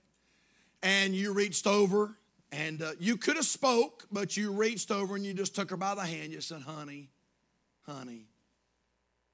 And 0.82 1.14
you 1.14 1.32
reached 1.32 1.66
over 1.66 2.16
and 2.52 2.82
uh, 2.82 2.92
you 2.98 3.16
could 3.16 3.36
have 3.36 3.46
spoke, 3.46 4.06
but 4.10 4.36
you 4.36 4.52
reached 4.52 4.90
over 4.90 5.16
and 5.16 5.24
you 5.24 5.34
just 5.34 5.54
took 5.54 5.70
her 5.70 5.76
by 5.76 5.94
the 5.94 6.02
hand. 6.02 6.32
You 6.32 6.40
said, 6.40 6.62
honey, 6.62 7.08
honey, 7.86 8.26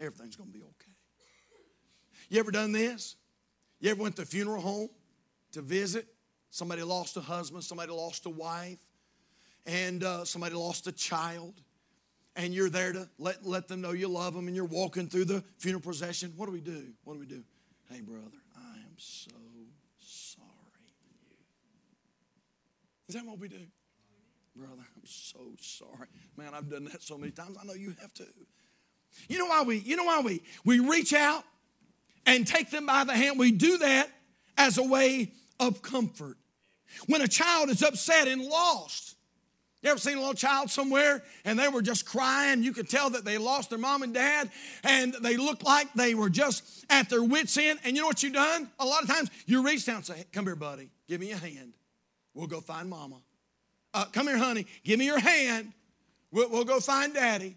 everything's 0.01 0.37
to 0.37 0.43
be 0.45 0.61
okay. 0.61 0.93
You 2.29 2.41
ever 2.41 2.51
done 2.51 2.73
this? 2.73 3.17
You 3.81 3.91
ever 3.91 4.03
went 4.03 4.17
to 4.17 4.23
a 4.23 4.27
funeral 4.27 4.61
home 4.61 4.89
to 5.53 5.63
visit? 5.63 6.07
Somebody 6.51 6.83
lost 6.83 7.17
a 7.17 7.21
husband, 7.21 7.65
somebody 7.65 7.93
lost 7.93 8.27
a 8.27 8.31
wife 8.31 8.79
and 9.67 10.03
uh, 10.05 10.25
somebody 10.25 10.55
lost 10.55 10.87
a 10.87 10.93
child, 10.93 11.61
and 12.37 12.55
you're 12.55 12.71
there 12.71 12.93
to 12.93 13.09
let, 13.19 13.45
let 13.45 13.67
them 13.67 13.81
know 13.81 13.93
you 13.93 14.09
love 14.09 14.35
them, 14.35 14.47
and 14.47 14.55
you're 14.55 14.67
walking 14.67 15.09
through 15.09 15.25
the 15.25 15.43
funeral 15.59 15.83
procession, 15.83 16.33
what 16.37 16.47
do 16.47 16.53
we 16.53 16.61
do? 16.61 16.93
What 17.05 17.15
do 17.15 17.21
we 17.21 17.27
do? 17.27 17.43
Hey, 17.91 18.03
brother, 18.03 18.43
I 18.57 18.77
am 18.79 18.95
so 18.97 19.31
sorry. 19.99 20.47
Is 23.09 23.15
that 23.15 23.25
what 23.25 23.39
we 23.39 23.49
do? 23.49 23.61
Brother, 24.55 24.87
I'm 24.97 25.07
so 25.07 25.41
sorry. 25.61 26.09
Man, 26.37 26.53
I've 26.55 26.71
done 26.71 26.85
that 26.85 27.03
so 27.03 27.19
many 27.19 27.33
times. 27.33 27.57
I 27.61 27.65
know 27.65 27.75
you 27.75 27.95
have 28.01 28.13
too. 28.15 28.25
You 29.29 29.39
know 29.39 29.47
why 29.47 29.63
we, 29.63 29.79
you 29.79 29.97
know 29.97 30.05
why 30.05 30.21
we, 30.21 30.43
we 30.65 30.79
reach 30.79 31.13
out 31.13 31.45
and 32.27 32.47
take 32.47 32.71
them 32.71 32.87
by 32.87 33.05
the 33.05 33.15
hand? 33.15 33.39
We 33.39 33.51
do 33.51 33.79
that 33.79 34.11
as 34.59 34.79
a 34.79 34.83
way 34.83 35.33
of 35.61 35.83
comfort. 35.83 36.37
When 37.07 37.21
a 37.21 37.29
child 37.29 37.71
is 37.71 37.83
upset 37.83 38.29
and 38.29 38.43
lost, 38.43 39.16
you 39.87 39.93
ever 39.93 40.01
seen 40.01 40.17
a 40.17 40.21
little 40.21 40.35
child 40.35 40.69
somewhere 40.69 41.23
and 41.45 41.59
they 41.59 41.69
were 41.69 41.81
just 41.81 42.07
crying? 42.07 42.63
You 42.65 42.73
could 42.73 42.91
tell 42.91 43.11
that 43.11 43.25
they 43.25 43.39
lost 43.39 43.71
their 43.71 43.79
mom 43.79 44.03
and 44.03 44.13
dad 44.13 44.51
and 44.83 45.15
they 45.23 45.37
looked 45.37 45.65
like 45.65 45.93
they 45.95 46.15
were 46.15 46.29
just 46.29 46.85
at 46.91 47.09
their 47.09 47.23
wits' 47.23 47.57
end. 47.57 47.79
And 47.85 47.95
you 47.95 48.03
know 48.03 48.09
what 48.09 48.23
you 48.23 48.33
done? 48.33 48.69
A 48.81 48.85
lot 48.85 49.03
of 49.03 49.09
times 49.09 49.31
you 49.47 49.65
reach 49.65 49.87
down 49.87 49.97
and 49.97 50.05
say, 50.05 50.25
Come 50.33 50.45
here, 50.45 50.57
buddy, 50.57 50.91
give 51.09 51.21
me 51.21 51.31
a 51.31 51.37
hand. 51.37 51.75
We'll 52.35 52.49
go 52.49 52.61
find 52.61 52.91
mama. 52.91 53.21
Uh, 53.95 54.07
come 54.07 54.27
here, 54.27 54.37
honey, 54.37 54.67
give 54.85 54.99
me 54.99 55.07
your 55.07 55.21
hand. 55.21 55.73
We'll, 56.33 56.51
we'll 56.51 56.65
go 56.65 56.81
find 56.81 57.15
daddy. 57.15 57.57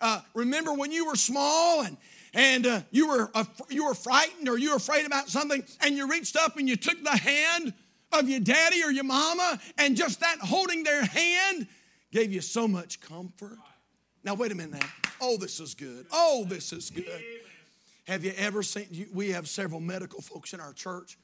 Uh, 0.00 0.20
remember 0.34 0.74
when 0.74 0.90
you 0.90 1.06
were 1.06 1.16
small 1.16 1.82
and 1.82 1.96
and 2.34 2.66
uh, 2.66 2.80
you 2.90 3.08
were 3.08 3.30
you 3.68 3.86
were 3.86 3.94
frightened 3.94 4.48
or 4.48 4.58
you 4.58 4.70
were 4.70 4.76
afraid 4.76 5.06
about 5.06 5.28
something 5.28 5.62
and 5.80 5.96
you 5.96 6.08
reached 6.08 6.36
up 6.36 6.56
and 6.56 6.68
you 6.68 6.76
took 6.76 7.02
the 7.04 7.16
hand 7.16 7.72
of 8.12 8.28
your 8.28 8.40
daddy 8.40 8.82
or 8.82 8.90
your 8.90 9.04
mama, 9.04 9.60
and 9.78 9.96
just 9.96 10.20
that 10.20 10.38
holding 10.40 10.84
their 10.84 11.04
hand 11.04 11.66
gave 12.10 12.32
you 12.32 12.40
so 12.40 12.68
much 12.68 13.00
comfort. 13.00 13.58
Now, 14.24 14.34
wait 14.34 14.52
a 14.52 14.54
minute 14.54 14.80
now. 14.80 14.88
Oh, 15.20 15.36
this 15.36 15.60
is 15.60 15.74
good. 15.74 16.06
Oh, 16.12 16.44
this 16.48 16.72
is 16.72 16.90
good. 16.90 17.22
Have 18.06 18.24
you 18.24 18.32
ever 18.36 18.62
seen? 18.62 19.08
We 19.12 19.30
have 19.30 19.48
several 19.48 19.80
medical 19.80 20.20
folks 20.20 20.52
in 20.52 20.60
our 20.60 20.72
church. 20.72 21.16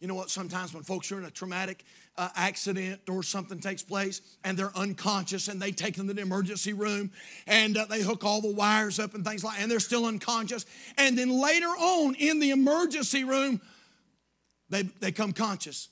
You 0.00 0.08
know 0.08 0.14
what? 0.14 0.28
Sometimes 0.28 0.74
when 0.74 0.82
folks 0.82 1.10
are 1.10 1.18
in 1.18 1.24
a 1.24 1.30
traumatic 1.30 1.84
uh, 2.18 2.28
accident 2.36 3.00
or 3.08 3.22
something 3.22 3.60
takes 3.60 3.82
place 3.82 4.20
and 4.44 4.56
they're 4.56 4.76
unconscious 4.76 5.48
and 5.48 5.60
they 5.60 5.72
take 5.72 5.96
them 5.96 6.06
to 6.08 6.14
the 6.14 6.20
emergency 6.20 6.74
room 6.74 7.10
and 7.46 7.78
uh, 7.78 7.86
they 7.86 8.02
hook 8.02 8.22
all 8.22 8.42
the 8.42 8.52
wires 8.52 8.98
up 8.98 9.14
and 9.14 9.24
things 9.24 9.42
like 9.42 9.58
and 9.60 9.70
they're 9.70 9.80
still 9.80 10.04
unconscious. 10.04 10.66
And 10.98 11.16
then 11.16 11.30
later 11.30 11.68
on 11.68 12.14
in 12.16 12.40
the 12.40 12.50
emergency 12.50 13.24
room, 13.24 13.60
they, 14.68 14.82
they 14.82 15.12
come 15.12 15.32
conscious. 15.32 15.88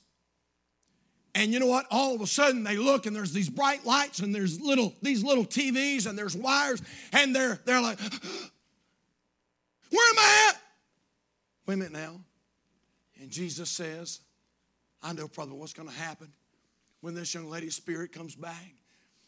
And 1.35 1.51
you 1.51 1.59
know 1.59 1.67
what? 1.67 1.85
All 1.91 2.15
of 2.15 2.21
a 2.21 2.27
sudden 2.27 2.63
they 2.63 2.77
look 2.77 3.05
and 3.05 3.15
there's 3.15 3.33
these 3.33 3.49
bright 3.49 3.85
lights 3.85 4.19
and 4.19 4.33
there's 4.33 4.59
little 4.59 4.93
these 5.01 5.23
little 5.23 5.45
TVs 5.45 6.07
and 6.07 6.17
there's 6.17 6.35
wires 6.35 6.81
and 7.11 7.35
they're 7.35 7.59
they're 7.65 7.81
like, 7.81 7.99
where 7.99 10.09
am 10.09 10.17
I 10.17 10.49
at? 10.49 10.61
Wait 11.67 11.73
a 11.73 11.77
minute 11.77 11.93
now. 11.93 12.21
And 13.19 13.29
Jesus 13.29 13.69
says, 13.69 14.21
I 15.03 15.13
know 15.13 15.27
probably 15.27 15.57
what's 15.57 15.73
going 15.73 15.89
to 15.89 15.95
happen 15.95 16.31
when 17.01 17.13
this 17.13 17.33
young 17.33 17.49
lady's 17.49 17.75
spirit 17.75 18.13
comes 18.13 18.35
back 18.35 18.73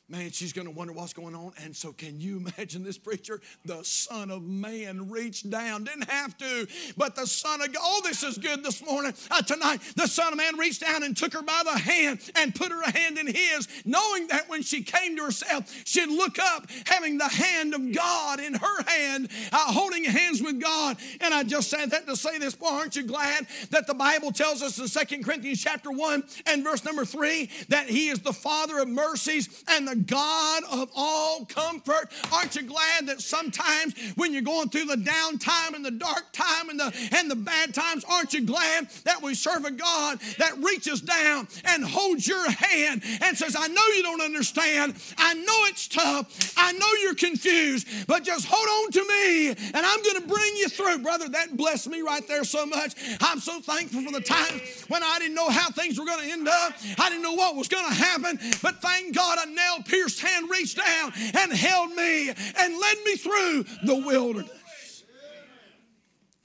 man, 0.10 0.32
she's 0.32 0.54
going 0.54 0.68
to 0.68 0.72
wonder 0.74 0.94
what's 0.94 1.14
going 1.14 1.36
on. 1.36 1.52
And 1.64 1.76
so, 1.76 1.92
can 1.92 2.20
you 2.20 2.38
imagine 2.58 2.84
this 2.84 2.98
preacher? 2.98 3.42
The 3.66 3.84
Son 3.84 4.32
of 4.32 4.44
Man 4.44 5.10
reached 5.10 5.50
down, 5.50 5.84
didn't 5.84 6.10
have 6.10 6.38
to, 6.38 6.68
but 6.96 7.16
the 7.16 7.28
Son 7.28 7.62
of 7.62 7.74
God. 7.74 7.82
Oh, 7.84 8.02
this 8.04 8.24
is 8.24 8.38
good 8.38 8.64
this 8.64 8.86
morning. 8.86 9.14
Uh, 9.30 9.42
tonight, 9.42 9.82
the 9.96 10.08
Son 10.08 10.32
of 10.32 10.38
Man 10.38 10.58
reached 10.58 10.82
down 10.82 11.04
and 11.04 11.16
took 11.16 11.34
her 11.34 11.42
by 11.42 11.62
the 11.64 11.78
hand 11.78 12.20
and 12.36 12.56
put 12.56 12.72
her 12.72 12.84
hand 12.92 13.18
in 13.18 13.28
his, 13.28 13.68
knowing 13.86 14.28
that 14.28 14.50
when 14.50 14.62
she 14.62 14.84
came 14.84 15.18
to 15.18 15.24
herself, 15.26 15.74
she'd 15.86 16.10
look 16.10 16.40
up, 16.40 16.68
having 16.86 17.18
the 17.18 17.28
hand 17.28 17.74
of 17.74 17.94
God 17.94 18.40
in 18.40 18.54
her 18.54 18.84
hand, 18.84 19.30
uh, 19.52 19.58
holding 19.74 20.06
hands 20.06 20.42
with 20.42 20.62
God. 20.62 20.98
And 21.22 21.34
I 21.34 21.44
just 21.44 21.70
said 21.70 21.92
that 21.92 22.08
to 22.08 22.16
say 22.16 22.38
this, 22.38 22.56
boy, 22.56 22.68
aren't 22.68 22.96
you 22.96 23.04
glad 23.04 23.48
that 23.72 23.88
the 23.88 23.94
Bible 23.94 24.32
tells 24.32 24.62
us 24.62 24.80
in 24.80 24.88
Second 24.88 25.26
Corinthians 25.26 25.62
chapter 25.62 25.92
1 25.92 26.24
and 26.46 26.64
verse 26.64 26.86
number 26.86 27.06
3 27.06 27.50
that 27.70 27.90
He 27.90 28.10
is 28.10 28.20
the 28.20 28.34
Father 28.34 28.80
of 28.80 28.88
mercies 28.88 29.64
and 29.68 29.88
the 29.88 29.97
God 30.06 30.64
of 30.72 30.90
all 30.96 31.46
comfort. 31.46 32.10
Aren't 32.32 32.56
you 32.56 32.64
glad 32.64 33.08
that 33.08 33.22
sometimes 33.22 33.94
when 34.16 34.34
you're 34.34 34.42
going 34.42 34.70
through 34.70 34.86
the 34.86 34.98
down 34.98 35.38
time 35.38 35.74
and 35.74 35.84
the 35.84 35.92
dark 35.92 36.32
time 36.34 36.70
and 36.70 36.80
the 36.80 37.10
and 37.14 37.30
the 37.30 37.36
bad 37.36 37.74
times, 37.74 38.04
aren't 38.06 38.34
you 38.34 38.46
glad 38.46 38.90
that 39.04 39.22
we 39.22 39.34
serve 39.34 39.66
a 39.66 39.72
God 39.72 40.20
that 40.38 40.58
reaches 40.58 41.02
down 41.02 41.48
and 41.66 41.84
holds 41.84 42.28
your 42.28 42.50
hand 42.50 43.02
and 43.22 43.38
says, 43.38 43.56
I 43.58 43.68
know 43.68 43.86
you 43.96 44.04
don't 44.04 44.22
understand. 44.22 44.96
I 45.18 45.34
know 45.34 45.66
it's 45.66 45.88
tough. 45.88 46.54
I 46.58 46.72
know 46.74 46.88
you're 47.02 47.16
confused, 47.16 47.88
but 48.08 48.24
just 48.24 48.48
hold 48.50 48.86
on 48.86 48.92
to 48.92 49.08
me 49.08 49.48
and 49.50 49.86
I'm 49.86 50.04
going 50.04 50.22
to 50.22 50.28
bring 50.28 50.56
you 50.56 50.70
through. 50.70 51.00
Brother, 51.00 51.30
that 51.30 51.56
blessed 51.56 51.90
me 51.90 52.02
right 52.02 52.26
there 52.28 52.44
so 52.44 52.66
much. 52.66 52.94
I'm 53.22 53.40
so 53.40 53.60
thankful 53.62 54.02
for 54.02 54.12
the 54.12 54.22
time 54.22 54.60
when 54.88 55.04
I 55.04 55.20
didn't 55.20 55.36
know 55.36 55.50
how 55.50 55.70
things 55.70 56.00
were 56.00 56.06
going 56.06 56.26
to 56.26 56.32
end 56.32 56.48
up. 56.48 56.74
I 56.98 57.10
didn't 57.10 57.24
know 57.24 57.34
what 57.34 57.56
was 57.56 57.68
going 57.68 57.88
to 57.88 57.94
happen, 57.94 58.40
but 58.62 58.82
thank 58.82 59.16
God 59.16 59.38
I 59.40 59.46
nail 59.46 59.84
pierced 59.88 60.20
hand 60.20 60.50
reached 60.50 60.78
down 60.78 61.14
and 61.16 61.52
held 61.52 61.94
me 61.94 62.30
and 62.30 62.80
led 62.80 62.98
me 63.06 63.16
through 63.16 63.66
the 63.84 64.04
wilderness. 64.06 65.04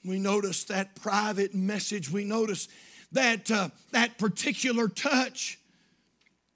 We 0.05 0.19
notice 0.19 0.65
that 0.65 0.95
private 0.95 1.55
message. 1.55 2.09
We 2.09 2.25
notice 2.25 2.67
that, 3.13 3.49
uh, 3.49 3.69
that 3.91 4.17
particular 4.17 4.87
touch. 4.87 5.59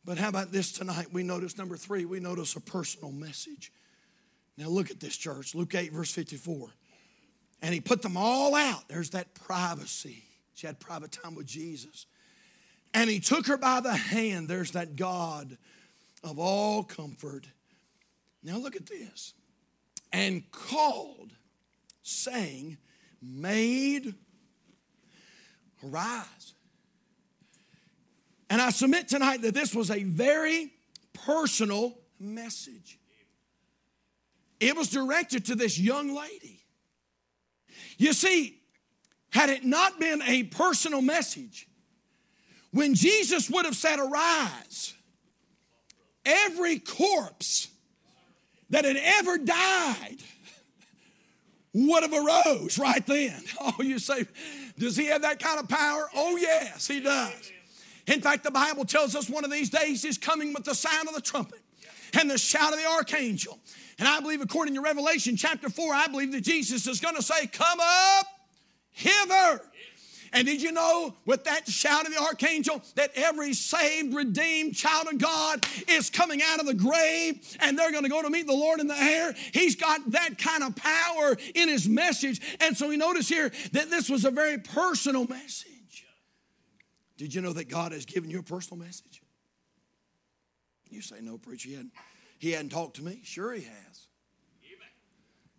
But 0.03 0.17
how 0.17 0.29
about 0.29 0.51
this 0.51 0.71
tonight? 0.71 1.07
We 1.13 1.23
notice 1.23 1.57
number 1.57 1.77
three, 1.77 2.05
we 2.05 2.19
notice 2.19 2.55
a 2.55 2.61
personal 2.61 3.11
message. 3.11 3.71
Now 4.57 4.67
look 4.67 4.89
at 4.89 4.99
this, 4.99 5.15
church. 5.15 5.53
Luke 5.53 5.75
8, 5.75 5.93
verse 5.93 6.11
54. 6.11 6.69
And 7.61 7.73
he 7.73 7.79
put 7.79 8.01
them 8.01 8.17
all 8.17 8.55
out. 8.55 8.87
There's 8.87 9.11
that 9.11 9.33
privacy. 9.33 10.23
She 10.55 10.67
had 10.67 10.79
private 10.79 11.11
time 11.11 11.35
with 11.35 11.45
Jesus. 11.45 12.05
And 12.93 13.09
he 13.09 13.19
took 13.19 13.47
her 13.47 13.57
by 13.57 13.79
the 13.79 13.95
hand. 13.95 14.47
There's 14.47 14.71
that 14.71 14.95
God 14.95 15.57
of 16.27 16.39
all 16.39 16.83
comfort. 16.83 17.47
Now 18.43 18.57
look 18.57 18.75
at 18.75 18.85
this. 18.85 19.33
And 20.13 20.49
called, 20.51 21.31
saying, 22.03 22.77
Maid, 23.21 24.13
arise. 25.85 26.53
And 28.49 28.61
I 28.61 28.69
submit 28.69 29.09
tonight 29.09 29.41
that 29.41 29.53
this 29.53 29.75
was 29.75 29.91
a 29.91 30.03
very 30.03 30.71
personal 31.13 31.97
message. 32.19 32.99
It 34.59 34.75
was 34.75 34.89
directed 34.89 35.45
to 35.45 35.55
this 35.55 35.77
young 35.77 36.15
lady. 36.15 36.61
You 37.97 38.13
see, 38.13 38.61
had 39.31 39.49
it 39.49 39.63
not 39.63 39.99
been 39.99 40.21
a 40.23 40.43
personal 40.43 41.01
message, 41.01 41.67
when 42.71 42.95
Jesus 42.95 43.49
would 43.49 43.65
have 43.65 43.75
said, 43.75 43.99
Arise, 43.99 44.93
every 46.27 46.79
corpse 46.79 47.69
that 48.69 48.85
had 48.85 48.97
ever 48.97 49.37
died 49.37 50.17
would 51.73 52.03
have 52.03 52.13
arose 52.13 52.77
right 52.77 53.05
then. 53.05 53.41
Oh, 53.61 53.81
you 53.81 53.99
say, 53.99 54.25
does 54.77 54.95
he 54.95 55.07
have 55.07 55.23
that 55.23 55.39
kind 55.39 55.59
of 55.59 55.67
power? 55.67 56.07
Oh, 56.15 56.37
yes, 56.37 56.87
he 56.87 56.99
does. 56.99 57.51
In 58.07 58.21
fact, 58.21 58.43
the 58.43 58.51
Bible 58.51 58.85
tells 58.85 59.15
us 59.15 59.29
one 59.29 59.43
of 59.43 59.51
these 59.51 59.69
days 59.69 60.01
he's 60.01 60.17
coming 60.17 60.53
with 60.53 60.63
the 60.63 60.73
sound 60.73 61.07
of 61.07 61.15
the 61.15 61.21
trumpet 61.21 61.59
and 62.17 62.29
the 62.29 62.37
shout 62.37 62.71
of 62.71 62.79
the 62.79 62.85
archangel. 62.85 63.59
And 63.99 64.07
I 64.07 64.19
believe, 64.19 64.41
according 64.41 64.75
to 64.75 64.81
Revelation 64.81 65.35
chapter 65.35 65.69
4, 65.69 65.93
I 65.93 66.07
believe 66.07 66.31
that 66.31 66.41
Jesus 66.41 66.87
is 66.87 66.99
going 66.99 67.15
to 67.15 67.21
say, 67.21 67.47
Come 67.47 67.79
up 67.81 68.27
hither. 68.91 69.61
And 70.33 70.45
did 70.45 70.61
you 70.61 70.71
know 70.71 71.15
with 71.25 71.45
that 71.45 71.67
shout 71.67 72.05
of 72.05 72.13
the 72.13 72.21
archangel 72.21 72.81
that 72.95 73.11
every 73.15 73.53
saved, 73.53 74.13
redeemed 74.13 74.75
child 74.75 75.07
of 75.07 75.17
God 75.17 75.63
is 75.87 76.09
coming 76.09 76.41
out 76.43 76.59
of 76.59 76.65
the 76.65 76.73
grave 76.73 77.57
and 77.59 77.77
they're 77.77 77.91
going 77.91 78.03
to 78.03 78.09
go 78.09 78.21
to 78.21 78.29
meet 78.29 78.47
the 78.47 78.53
Lord 78.53 78.79
in 78.79 78.87
the 78.87 78.97
air? 78.97 79.33
He's 79.53 79.75
got 79.75 80.11
that 80.11 80.37
kind 80.37 80.63
of 80.63 80.75
power 80.75 81.37
in 81.55 81.69
his 81.69 81.87
message. 81.87 82.41
And 82.61 82.75
so 82.75 82.89
we 82.89 82.97
notice 82.97 83.27
here 83.27 83.51
that 83.71 83.89
this 83.89 84.09
was 84.09 84.25
a 84.25 84.31
very 84.31 84.57
personal 84.57 85.25
message. 85.27 86.05
Did 87.17 87.33
you 87.33 87.41
know 87.41 87.53
that 87.53 87.67
God 87.67 87.91
has 87.93 88.05
given 88.05 88.29
you 88.29 88.39
a 88.39 88.43
personal 88.43 88.83
message? 88.83 89.21
You 90.89 91.01
say, 91.01 91.17
no, 91.21 91.37
preacher, 91.37 91.69
he 91.69 91.75
hadn't, 91.75 91.91
he 92.39 92.51
hadn't 92.51 92.69
talked 92.69 92.97
to 92.97 93.03
me. 93.03 93.21
Sure, 93.23 93.53
he 93.53 93.63
has. 93.63 94.07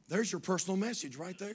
There's 0.08 0.32
your 0.32 0.40
personal 0.40 0.76
message 0.76 1.16
right 1.16 1.38
there. 1.38 1.54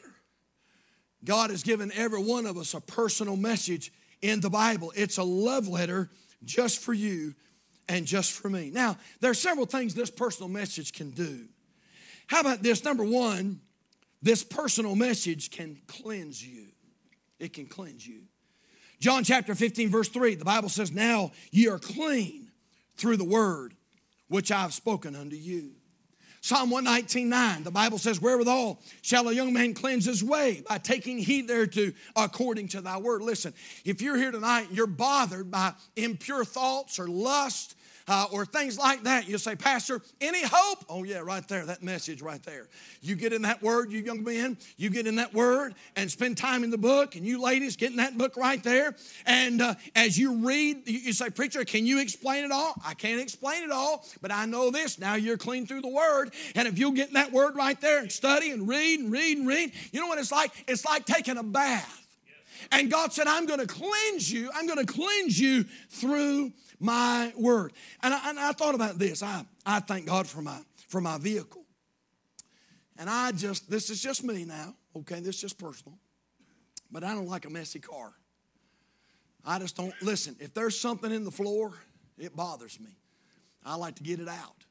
God 1.24 1.50
has 1.50 1.64
given 1.64 1.92
every 1.94 2.22
one 2.22 2.46
of 2.46 2.58
us 2.58 2.74
a 2.74 2.82
personal 2.82 3.36
message 3.36 3.92
in 4.22 4.42
the 4.42 4.50
Bible. 4.50 4.92
It's 4.96 5.18
a 5.18 5.24
love 5.24 5.68
letter 5.68 6.10
just 6.44 6.80
for 6.80 6.94
you 6.94 7.36
and 7.88 8.06
just 8.06 8.32
for 8.32 8.50
me. 8.50 8.72
Now, 8.74 8.98
there 9.20 9.32
are 9.32 9.36
several 9.36 9.66
things 9.66 9.94
this 9.94 10.10
personal 10.10 10.50
message 10.50 10.94
can 10.94 11.12
do. 11.12 11.46
How 12.28 12.42
about 12.42 12.64
this? 12.64 12.84
Number 12.84 13.04
one, 13.04 13.62
this 14.22 14.44
personal 14.44 14.96
message 14.96 15.52
can 15.52 15.80
cleanse 15.88 16.46
you. 16.46 16.68
It 17.40 17.54
can 17.54 17.66
cleanse 17.66 18.08
you. 18.08 18.22
John 19.00 19.26
chapter 19.26 19.54
15, 19.54 19.90
verse 19.90 20.08
3, 20.08 20.36
the 20.36 20.46
Bible 20.46 20.70
says, 20.70 20.92
Now 20.92 21.32
ye 21.52 21.68
are 21.68 21.80
clean 21.80 22.52
through 22.96 23.18
the 23.18 23.26
word 23.26 23.76
which 24.30 24.52
I 24.52 24.62
have 24.62 24.74
spoken 24.74 25.16
unto 25.16 25.36
you. 25.36 25.72
Psalm 26.44 26.70
119, 26.70 27.30
9, 27.30 27.64
the 27.64 27.72
Bible 27.72 27.98
says, 27.98 28.22
Wherewithal 28.22 28.78
shall 29.02 29.30
a 29.30 29.34
young 29.34 29.54
man 29.54 29.74
cleanse 29.74 30.04
his 30.04 30.22
way 30.22 30.62
by 30.68 30.78
taking 30.78 31.18
heed 31.18 31.48
thereto 31.48 31.94
according 32.18 32.68
to 32.68 32.82
thy 32.82 32.98
word. 32.98 33.22
Listen, 33.22 33.54
if 33.86 34.02
you're 34.02 34.18
here 34.18 34.30
tonight 34.30 34.68
and 34.68 34.76
you're 34.76 34.86
bothered 34.86 35.50
by 35.50 35.72
impure 35.96 36.44
thoughts 36.44 37.00
or 37.00 37.08
lust, 37.08 37.78
uh, 38.08 38.28
or 38.32 38.46
things 38.46 38.78
like 38.78 39.04
that. 39.04 39.28
You 39.28 39.38
say, 39.38 39.56
Pastor, 39.56 40.02
any 40.22 40.44
hope? 40.44 40.86
Oh, 40.90 41.04
yeah, 41.04 41.20
right 41.20 41.48
there, 41.48 41.66
that 41.66 41.84
message 41.84 42.22
right 42.22 42.42
there. 42.44 42.68
You 43.02 43.16
get 43.16 43.34
in 43.34 43.44
that 43.44 43.62
word, 43.62 43.92
you 43.92 44.00
young 44.00 44.24
men, 44.24 44.58
you 44.78 44.90
get 44.90 45.08
in 45.08 45.16
that 45.16 45.34
word 45.34 45.76
and 45.96 46.10
spend 46.10 46.38
time 46.38 46.64
in 46.64 46.70
the 46.70 46.78
book, 46.78 47.16
and 47.16 47.26
you 47.26 47.42
ladies 47.42 47.76
get 47.76 47.92
in 47.92 47.98
that 47.98 48.18
book 48.18 48.36
right 48.38 48.62
there. 48.64 48.96
And 49.26 49.62
uh, 49.62 49.76
as 49.96 50.18
you 50.18 50.46
read, 50.46 50.88
you 50.88 51.14
say, 51.14 51.30
Preacher, 51.30 51.64
can 51.66 51.86
you 51.86 52.00
explain 52.00 52.44
it 52.44 52.52
all? 52.52 52.74
I 52.86 52.94
can't 52.94 53.22
explain 53.22 53.64
it 53.64 53.72
all, 53.72 54.06
but 54.22 54.32
I 54.32 54.46
know 54.46 54.72
this. 54.72 55.00
Now 55.00 55.16
you're 55.16 55.38
clean 55.38 55.66
through 55.66 55.82
the 55.82 55.90
word. 55.90 56.34
And 56.56 56.68
if 56.68 56.78
you'll 56.78 56.92
get 56.92 57.10
in 57.10 57.14
that 57.16 57.32
word 57.32 57.56
right 57.56 57.80
there 57.80 58.00
and 58.00 58.12
study 58.12 58.52
and 58.52 58.68
read 58.68 59.00
and 59.00 59.12
read 59.12 59.38
and 59.38 59.48
read, 59.48 59.72
you 59.92 60.00
know 60.00 60.08
what 60.08 60.20
it's 60.20 60.32
like? 60.32 60.52
It's 60.68 60.86
like 60.86 61.06
taking 61.06 61.38
a 61.38 61.44
bath. 61.44 62.00
And 62.72 62.90
God 62.90 63.14
said, 63.14 63.28
I'm 63.28 63.46
going 63.46 63.60
to 63.60 63.68
cleanse 63.68 64.32
you. 64.32 64.50
I'm 64.54 64.68
going 64.68 64.84
to 64.84 64.92
cleanse 64.92 65.40
you 65.40 65.66
through 65.90 66.54
my 66.84 67.34
word. 67.38 67.74
And 68.02 68.14
I, 68.14 68.30
and 68.30 68.40
I 68.40 68.52
thought 68.52 68.76
about 68.76 69.00
this. 69.00 69.24
I, 69.24 69.46
I 69.66 69.80
thank 69.80 70.06
God 70.06 70.28
for 70.28 70.42
my, 70.42 70.60
for 70.90 71.02
my 71.02 71.18
vehicle. 71.18 71.64
And 72.98 73.10
I 73.10 73.32
just, 73.32 73.70
this 73.70 73.90
is 73.90 74.02
just 74.02 74.24
me 74.24 74.46
now, 74.46 74.76
okay? 74.98 75.20
This 75.20 75.36
is 75.36 75.42
just 75.42 75.58
personal. 75.58 75.98
But 76.92 77.04
I 77.04 77.16
don't 77.16 77.28
like 77.28 77.46
a 77.46 77.50
messy 77.50 77.80
car. 77.80 78.14
I 79.46 79.60
just 79.60 79.76
don't, 79.76 79.94
listen, 80.02 80.36
if 80.40 80.54
there's 80.54 80.80
something 80.80 81.12
in 81.12 81.24
the 81.24 81.32
floor, 81.32 81.74
it 82.18 82.36
bothers 82.36 82.80
me. 82.80 82.96
I 83.66 83.76
like 83.76 83.96
to 83.96 84.04
get 84.04 84.20
it 84.20 84.28
out. 84.28 84.66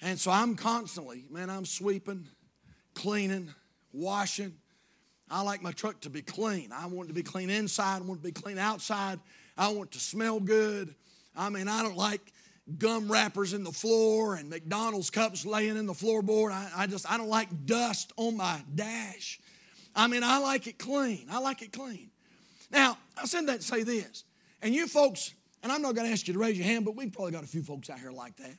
And 0.00 0.18
so 0.18 0.30
I'm 0.30 0.56
constantly, 0.56 1.26
man, 1.30 1.48
I'm 1.48 1.64
sweeping, 1.64 2.26
cleaning, 2.94 3.54
washing. 3.92 4.54
I 5.30 5.42
like 5.42 5.62
my 5.62 5.72
truck 5.72 6.00
to 6.00 6.10
be 6.10 6.22
clean. 6.22 6.70
I 6.74 6.86
want 6.86 7.06
it 7.06 7.08
to 7.08 7.14
be 7.14 7.22
clean 7.22 7.50
inside. 7.50 7.98
I 7.98 8.04
want 8.04 8.20
it 8.20 8.22
to 8.22 8.32
be 8.32 8.40
clean 8.40 8.58
outside. 8.58 9.20
I 9.56 9.68
want 9.68 9.90
it 9.90 9.92
to 9.92 10.00
smell 10.00 10.40
good. 10.40 10.94
I 11.36 11.48
mean, 11.48 11.68
I 11.68 11.82
don't 11.82 11.96
like 11.96 12.20
gum 12.78 13.10
wrappers 13.10 13.52
in 13.52 13.64
the 13.64 13.72
floor 13.72 14.36
and 14.36 14.48
McDonald's 14.48 15.10
cups 15.10 15.44
laying 15.44 15.76
in 15.76 15.86
the 15.86 15.92
floorboard. 15.92 16.52
I, 16.52 16.70
I 16.76 16.86
just, 16.86 17.10
I 17.10 17.16
don't 17.16 17.28
like 17.28 17.66
dust 17.66 18.12
on 18.16 18.36
my 18.36 18.60
dash. 18.74 19.40
I 19.94 20.06
mean, 20.06 20.22
I 20.24 20.38
like 20.38 20.66
it 20.66 20.78
clean. 20.78 21.26
I 21.30 21.38
like 21.38 21.62
it 21.62 21.72
clean. 21.72 22.10
Now, 22.70 22.96
I 23.20 23.26
said 23.26 23.46
that 23.46 23.60
to 23.60 23.66
say 23.66 23.82
this. 23.82 24.24
And 24.62 24.74
you 24.74 24.86
folks, 24.86 25.34
and 25.62 25.70
I'm 25.70 25.82
not 25.82 25.94
going 25.94 26.06
to 26.06 26.12
ask 26.12 26.26
you 26.26 26.34
to 26.34 26.40
raise 26.40 26.56
your 26.56 26.66
hand, 26.66 26.84
but 26.84 26.96
we've 26.96 27.12
probably 27.12 27.32
got 27.32 27.44
a 27.44 27.48
few 27.48 27.62
folks 27.62 27.90
out 27.90 27.98
here 27.98 28.12
like 28.12 28.36
that. 28.36 28.56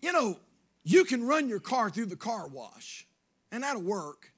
You 0.00 0.12
know, 0.12 0.38
you 0.84 1.04
can 1.04 1.24
run 1.26 1.48
your 1.48 1.60
car 1.60 1.90
through 1.90 2.06
the 2.06 2.16
car 2.16 2.48
wash, 2.48 3.06
and 3.50 3.62
that'll 3.62 3.82
work. 3.82 4.32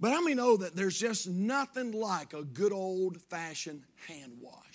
But 0.00 0.12
I 0.12 0.20
mean, 0.20 0.36
know 0.36 0.56
that 0.56 0.74
there's 0.74 0.98
just 0.98 1.28
nothing 1.28 1.92
like 1.92 2.32
a 2.32 2.42
good 2.42 2.72
old 2.72 3.20
fashioned 3.22 3.84
hand 4.08 4.32
wash? 4.40 4.71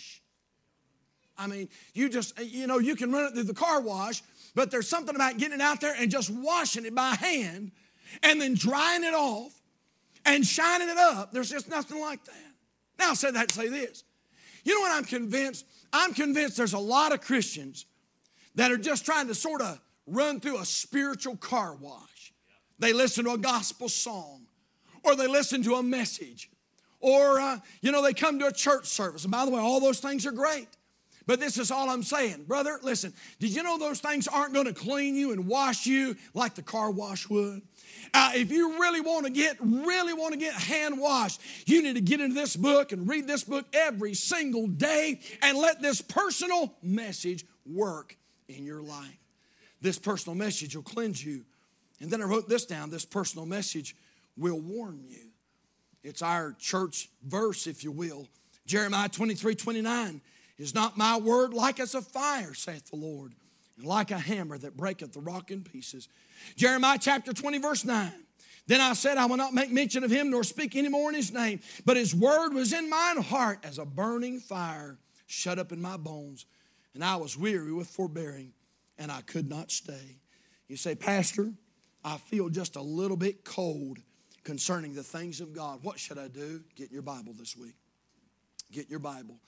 I 1.38 1.48
mean, 1.48 1.70
you 1.94 2.10
just, 2.10 2.40
you 2.40 2.68
know, 2.68 2.80
you 2.80 2.96
can 2.96 3.12
run 3.12 3.26
it 3.26 3.34
through 3.34 3.44
the 3.44 3.54
car 3.54 3.80
wash, 3.82 4.24
but 4.56 4.72
there's 4.72 4.90
something 4.90 5.16
about 5.16 5.38
getting 5.38 5.56
it 5.56 5.62
out 5.62 5.82
there 5.82 5.96
and 5.98 6.10
just 6.10 6.30
washing 6.30 6.86
it 6.86 6.96
by 6.96 7.16
hand 7.16 7.72
and 8.24 8.42
then 8.42 8.56
drying 8.56 9.04
it 9.04 9.14
off 9.14 9.54
and 10.26 10.46
shining 10.46 10.90
it 10.90 10.98
up. 10.98 11.32
There's 11.32 11.50
just 11.50 11.70
nothing 11.70 12.02
like 12.02 12.24
that. 12.26 12.54
Now, 13.00 13.12
I 13.12 13.14
said 13.14 13.36
that 13.36 13.52
say 13.52 13.68
this. 13.68 14.04
You 14.64 14.76
know 14.76 14.82
what 14.82 14.98
I'm 14.98 15.06
convinced? 15.06 15.66
I'm 15.94 16.14
convinced 16.14 16.58
there's 16.58 16.74
a 16.74 16.80
lot 16.80 17.14
of 17.14 17.22
Christians 17.22 17.86
that 18.56 18.72
are 18.72 18.78
just 18.78 19.06
trying 19.06 19.28
to 19.28 19.36
sort 19.36 19.62
of 19.62 19.80
run 20.08 20.40
through 20.40 20.60
a 20.60 20.66
spiritual 20.66 21.38
car 21.38 21.76
wash. 21.76 22.34
They 22.80 22.94
listen 22.94 23.26
to 23.26 23.32
a 23.32 23.38
gospel 23.38 23.90
song, 23.90 24.48
or 25.04 25.16
they 25.16 25.28
listen 25.28 25.64
to 25.64 25.76
a 25.76 25.84
message, 25.84 26.50
or, 27.00 27.40
uh, 27.40 27.60
you 27.82 27.92
know, 27.92 28.02
they 28.02 28.14
come 28.14 28.40
to 28.40 28.48
a 28.48 28.52
church 28.52 28.86
service. 28.86 29.24
And 29.24 29.32
by 29.32 29.46
the 29.46 29.52
way, 29.52 29.60
all 29.60 29.80
those 29.80 30.00
things 30.00 30.26
are 30.26 30.32
great. 30.32 30.68
But 31.28 31.42
this 31.42 31.60
is 31.60 31.72
all 31.72 31.90
I'm 31.90 32.04
saying. 32.04 32.46
Brother, 32.46 32.80
listen, 32.82 33.14
did 33.40 33.54
you 33.54 33.62
know 33.62 33.78
those 33.78 34.00
things 34.00 34.30
aren't 34.30 34.54
going 34.54 34.66
to 34.66 34.74
clean 34.74 35.14
you 35.14 35.34
and 35.34 35.46
wash 35.46 35.86
you 35.86 36.16
like 36.34 36.56
the 36.56 36.62
car 36.62 36.90
wash 36.90 37.30
would? 37.30 37.62
Uh, 38.14 38.32
if 38.34 38.50
you 38.50 38.80
really 38.80 39.02
want 39.02 39.26
to 39.26 39.32
get, 39.32 39.58
really 39.60 40.14
want 40.14 40.34
to 40.34 40.40
get 40.40 40.54
hand 40.54 40.98
washed, 40.98 41.42
you 41.66 41.84
need 41.84 41.96
to 41.96 42.02
get 42.02 42.22
into 42.22 42.34
this 42.34 42.56
book 42.56 42.94
and 42.94 43.10
read 43.10 43.28
this 43.28 43.44
book 43.44 43.66
every 43.74 44.14
single 44.14 44.68
day 44.68 45.20
and 45.42 45.58
let 45.58 45.82
this 45.82 46.02
personal 46.02 46.74
message 46.82 47.46
work 47.66 48.16
in 48.48 48.66
your 48.66 48.82
life. 48.82 49.28
This 49.82 50.00
personal 50.00 50.36
message 50.36 50.78
will 50.78 50.84
cleanse 50.84 51.24
you. 51.24 51.44
And 52.00 52.10
then 52.10 52.22
I 52.22 52.26
wrote 52.26 52.48
this 52.48 52.66
down 52.66 52.90
this 52.90 53.06
personal 53.06 53.46
message 53.46 53.98
will 54.38 54.60
warm 54.60 55.02
you. 55.06 55.32
It's 56.04 56.22
our 56.22 56.56
church 56.58 57.10
verse, 57.22 57.68
if 57.68 57.84
you 57.84 57.92
will. 57.92 58.30
Jeremiah 58.66 59.10
23 59.10 59.56
29 59.56 60.22
is 60.58 60.74
not 60.74 60.98
my 60.98 61.18
word 61.18 61.54
like 61.54 61.80
as 61.80 61.96
a 61.96 62.02
fire, 62.02 62.54
saith 62.54 62.90
the 62.90 62.96
Lord, 62.96 63.34
and 63.78 63.86
like 63.86 64.12
a 64.12 64.18
hammer 64.18 64.58
that 64.58 64.76
breaketh 64.76 65.14
the 65.14 65.22
rock 65.22 65.52
in 65.52 65.64
pieces. 65.64 66.08
Jeremiah 66.56 66.98
chapter 67.00 67.34
20, 67.34 67.60
verse 67.60 67.86
9. 67.86 68.12
Then 68.66 68.82
I 68.82 68.94
said, 68.94 69.18
I 69.18 69.28
will 69.28 69.38
not 69.38 69.54
make 69.54 69.72
mention 69.72 70.04
of 70.04 70.12
him 70.12 70.30
nor 70.30 70.44
speak 70.44 70.76
any 70.76 70.90
more 70.90 71.10
in 71.10 71.16
his 71.16 71.32
name, 71.32 71.62
but 71.86 71.96
his 71.96 72.14
word 72.14 72.54
was 72.54 72.74
in 72.74 72.90
mine 72.90 73.22
heart 73.22 73.60
as 73.64 73.80
a 73.80 73.86
burning 73.86 74.40
fire 74.40 74.98
shut 75.26 75.60
up 75.60 75.72
in 75.72 75.82
my 75.82 75.98
bones. 75.98 76.46
And 76.94 77.04
I 77.04 77.16
was 77.16 77.38
weary 77.38 77.72
with 77.72 77.88
forbearing, 77.88 78.54
and 78.98 79.12
I 79.12 79.22
could 79.22 79.48
not 79.48 79.72
stay. 79.72 80.18
You 80.68 80.76
say, 80.76 80.96
Pastor, 80.96 81.54
I 82.04 82.18
feel 82.18 82.50
just 82.50 82.76
a 82.76 82.82
little 82.82 83.18
bit 83.18 83.46
cold 83.46 84.00
concerning 84.44 84.96
the 84.96 85.04
things 85.04 85.40
of 85.40 85.54
God. 85.54 85.80
What 85.84 86.00
should 86.00 86.18
I 86.18 86.28
do? 86.28 86.62
Get 86.76 86.92
your 86.92 87.04
Bible 87.04 87.34
this 87.38 87.56
week. 87.56 87.76
Get 88.72 88.90
your 88.90 89.00
Bible 89.00 89.40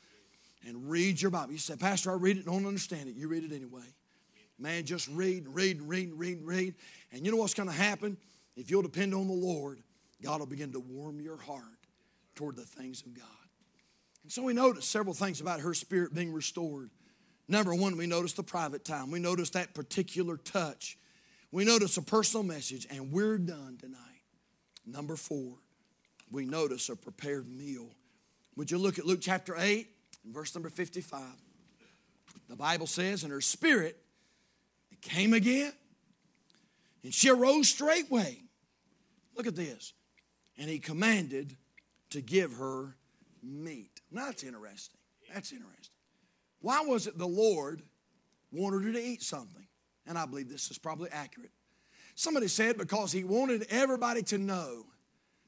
and 0.66 0.90
read 0.90 1.22
your 1.22 1.32
Bible. 1.32 1.54
You 1.54 1.58
say, 1.58 1.76
Pastor, 1.76 2.12
I 2.12 2.16
read 2.16 2.38
it, 2.38 2.46
don't 2.46 2.66
understand 2.66 3.10
it. 3.10 3.16
You 3.16 3.28
read 3.28 3.44
it 3.44 3.54
anyway. 3.54 3.94
Man, 4.58 4.84
just 4.84 5.08
read, 5.08 5.46
and 5.46 5.56
read, 5.56 5.78
and 5.78 5.88
read, 5.88 6.10
and 6.10 6.20
read, 6.20 6.38
and 6.38 6.48
read. 6.48 6.76
And 7.12 7.26
you 7.26 7.32
know 7.32 7.38
what's 7.38 7.54
going 7.54 7.70
to 7.70 7.76
happen? 7.76 8.18
If 8.58 8.70
you'll 8.70 8.82
depend 8.82 9.14
on 9.14 9.28
the 9.28 9.34
Lord, 9.34 9.80
God 10.22 10.40
will 10.40 10.48
begin 10.48 10.74
to 10.74 10.80
warm 10.80 11.22
your 11.22 11.38
heart 11.38 11.64
toward 12.36 12.58
the 12.58 12.64
things 12.64 13.02
of 13.02 13.14
God. 13.14 13.26
And 14.24 14.32
so 14.32 14.44
we 14.44 14.54
notice 14.54 14.86
several 14.86 15.14
things 15.14 15.40
about 15.40 15.62
her 15.62 15.74
spirit 15.74 16.14
being 16.14 16.34
restored. 16.34 16.90
Number 17.48 17.74
one, 17.74 17.98
we 17.98 18.06
notice 18.06 18.34
the 18.34 18.44
private 18.44 18.84
time. 18.84 19.12
We 19.12 19.20
notice 19.20 19.52
that 19.52 19.74
particular 19.74 20.38
touch. 20.38 20.98
We 21.52 21.66
notice 21.66 21.98
a 21.98 22.02
personal 22.02 22.44
message, 22.44 22.86
and 22.92 23.12
we're 23.12 23.38
done 23.38 23.78
tonight. 23.80 23.98
Number 24.86 25.16
four, 25.16 25.56
we 26.30 26.46
notice 26.46 26.90
a 26.90 26.96
prepared 26.96 27.48
meal. 27.48 27.90
Would 28.56 28.70
you 28.70 28.78
look 28.78 29.00
at 29.00 29.06
Luke 29.06 29.20
chapter 29.22 29.56
8? 29.58 29.88
Verse 30.32 30.54
number 30.54 30.70
55, 30.70 31.22
the 32.48 32.56
Bible 32.56 32.88
says, 32.88 33.24
And 33.24 33.32
her 33.32 33.42
spirit 33.42 33.98
came 35.02 35.34
again, 35.34 35.74
and 37.04 37.14
she 37.14 37.30
arose 37.30 37.70
straightway. 37.70 38.42
Look 39.36 39.48
at 39.48 39.56
this. 39.56 39.94
And 40.58 40.70
he 40.70 40.80
commanded 40.80 41.56
to 42.10 42.22
give 42.22 42.54
her 42.58 42.96
meat. 43.42 44.02
Now 44.12 44.26
that's 44.26 44.44
interesting. 44.44 44.98
That's 45.34 45.52
interesting. 45.52 45.94
Why 46.62 46.82
was 46.82 47.08
it 47.08 47.18
the 47.18 47.28
Lord 47.28 47.82
wanted 48.52 48.84
her 48.84 48.92
to 48.94 49.02
eat 49.02 49.22
something? 49.24 49.66
And 50.06 50.18
I 50.18 50.26
believe 50.26 50.50
this 50.50 50.70
is 50.72 50.78
probably 50.78 51.10
accurate. 51.12 51.52
Somebody 52.16 52.50
said 52.50 52.78
because 52.78 53.12
he 53.12 53.24
wanted 53.24 53.66
everybody 53.70 54.24
to 54.24 54.38
know 54.38 54.86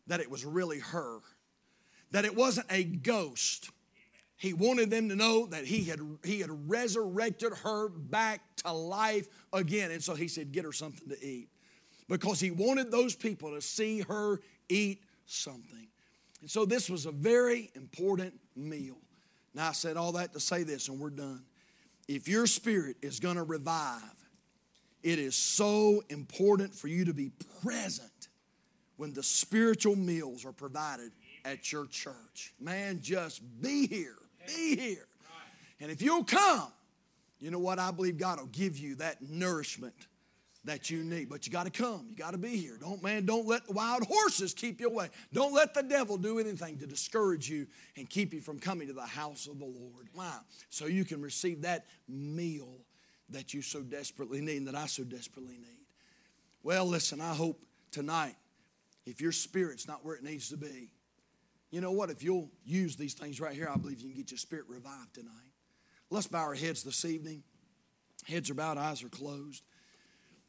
that 0.08 0.22
it 0.22 0.32
was 0.32 0.46
really 0.46 0.80
her, 0.80 1.20
that 2.12 2.24
it 2.24 2.36
wasn't 2.36 2.68
a 2.70 2.84
ghost 2.84 3.70
he 4.42 4.54
wanted 4.54 4.90
them 4.90 5.08
to 5.10 5.16
know 5.16 5.46
that 5.46 5.66
he 5.66 5.84
had, 5.84 6.00
he 6.24 6.40
had 6.40 6.50
resurrected 6.68 7.54
her 7.64 7.90
back 7.90 8.42
to 8.64 8.74
life 8.74 9.30
again. 9.54 9.92
And 9.92 10.04
so 10.04 10.16
he 10.16 10.28
said, 10.28 10.52
Get 10.52 10.66
her 10.66 10.72
something 10.72 11.10
to 11.10 11.24
eat. 11.24 11.48
Because 12.10 12.40
he 12.40 12.50
wanted 12.50 12.90
those 12.90 13.14
people 13.14 13.52
to 13.52 13.62
see 13.62 14.00
her 14.00 14.40
eat 14.68 15.04
something. 15.28 15.86
And 16.42 16.50
so 16.50 16.66
this 16.66 16.90
was 16.90 17.06
a 17.06 17.12
very 17.12 17.70
important 17.76 18.34
meal. 18.56 18.98
Now, 19.54 19.70
I 19.70 19.74
said 19.74 19.96
all 19.96 20.14
that 20.14 20.34
to 20.34 20.40
say 20.40 20.64
this, 20.64 20.88
and 20.88 21.00
we're 21.00 21.12
done. 21.12 21.44
If 22.08 22.28
your 22.28 22.48
spirit 22.48 22.96
is 23.04 23.20
going 23.20 23.36
to 23.36 23.44
revive, 23.44 24.02
it 25.04 25.20
is 25.20 25.36
so 25.36 26.02
important 26.10 26.74
for 26.74 26.88
you 26.88 27.06
to 27.06 27.14
be 27.14 27.30
present 27.64 28.30
when 28.98 29.14
the 29.14 29.22
spiritual 29.22 29.96
meals 29.96 30.46
are 30.46 30.52
provided 30.52 31.12
at 31.46 31.72
your 31.72 31.86
church. 31.86 32.56
Man, 32.60 33.02
just 33.04 33.44
be 33.62 33.86
here 33.86 34.16
be 34.48 34.76
here. 34.76 35.08
And 35.80 35.90
if 35.92 36.02
you'll 36.02 36.24
come, 36.24 36.72
you 37.40 37.50
know 37.50 37.60
what? 37.60 37.80
I 37.80 37.92
believe 37.92 38.18
God 38.18 38.40
will 38.40 38.48
give 38.48 38.78
you 38.78 38.96
that 38.96 39.22
nourishment 39.22 39.96
that 40.64 40.90
you 40.92 41.04
need. 41.04 41.28
But 41.28 41.48
you 41.48 41.52
got 41.52 41.64
to 41.64 41.72
come. 41.72 42.06
You 42.10 42.16
got 42.16 42.32
to 42.32 42.38
be 42.38 42.56
here. 42.56 42.78
Don't, 42.80 43.02
man, 43.02 43.26
don't 43.26 43.48
let 43.48 43.66
the 43.66 43.74
wild 43.74 44.04
horses 44.04 44.54
keep 44.54 44.80
you 44.80 44.88
away. 44.88 45.10
Don't 45.34 45.54
let 45.54 45.74
the 45.74 45.82
devil 45.82 46.18
do 46.18 46.40
anything 46.40 46.78
to 46.78 46.86
discourage 46.86 47.50
you 47.50 47.66
and 47.98 48.10
keep 48.10 48.34
you 48.34 48.42
from 48.42 48.60
coming 48.60 48.88
to 48.88 48.94
the 48.94 49.02
house 49.02 49.48
of 49.48 49.58
the 49.58 49.66
Lord. 49.66 50.08
Why? 50.14 50.38
So 50.70 50.86
you 50.86 51.04
can 51.04 51.22
receive 51.22 51.64
that 51.64 51.88
meal 52.08 52.70
that 53.30 53.54
you 53.54 53.62
so 53.62 53.82
desperately 53.82 54.42
need 54.42 54.58
and 54.58 54.68
that 54.68 54.76
I 54.76 54.86
so 54.86 55.04
desperately 55.04 55.56
need. 55.58 55.86
Well, 56.64 56.86
listen, 56.86 57.22
I 57.22 57.34
hope 57.34 57.64
tonight, 57.90 58.36
if 59.06 59.20
your 59.20 59.32
spirit's 59.32 59.88
not 59.88 60.06
where 60.06 60.16
it 60.16 60.24
needs 60.24 60.50
to 60.50 60.58
be, 60.58 60.92
you 61.72 61.80
know 61.80 61.94
what? 61.94 62.10
If 62.10 62.22
you'll 62.22 62.50
use 62.66 62.98
these 62.98 63.14
things 63.14 63.40
right 63.40 63.56
here, 63.56 63.70
I 63.74 63.78
believe 63.78 64.02
you 64.02 64.10
can 64.10 64.18
get 64.18 64.32
your 64.32 64.38
spirit 64.38 64.66
revived 64.68 65.16
tonight. 65.16 65.32
Let's 66.10 66.28
bow 66.28 66.40
our 66.40 66.54
heads 66.54 66.84
this 66.84 67.06
evening. 67.06 67.44
Heads 68.28 68.50
are 68.50 68.54
bowed, 68.54 68.78
eyes 68.78 69.02
are 69.04 69.10
closed. 69.10 69.64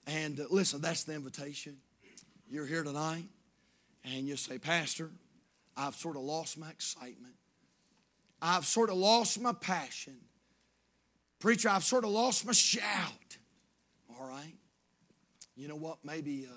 And 0.07 0.39
uh, 0.41 0.45
listen, 0.51 0.81
that's 0.81 1.05
the 1.05 1.15
invitation. 1.15 1.77
You're 2.51 2.67
here 2.67 2.83
tonight, 2.83 3.29
and 4.05 4.27
you 4.27 4.37
say, 4.37 4.59
Pastor, 4.59 5.11
I've 5.77 5.95
sort 5.95 6.17
of 6.17 6.23
lost 6.23 6.59
my 6.59 6.69
excitement. 6.69 7.35
I've 8.43 8.67
sort 8.67 8.91
of 8.91 8.97
lost 8.97 9.41
my 9.41 9.53
passion. 9.53 10.17
Preacher, 11.39 11.69
I've 11.69 11.85
sort 11.85 12.05
of 12.05 12.11
lost 12.11 12.45
my 12.45 12.53
shout. 12.53 13.39
All 14.11 14.29
right. 14.29 14.55
You 15.57 15.69
know 15.69 15.77
what? 15.77 15.99
Maybe, 16.05 16.47
uh, 16.51 16.55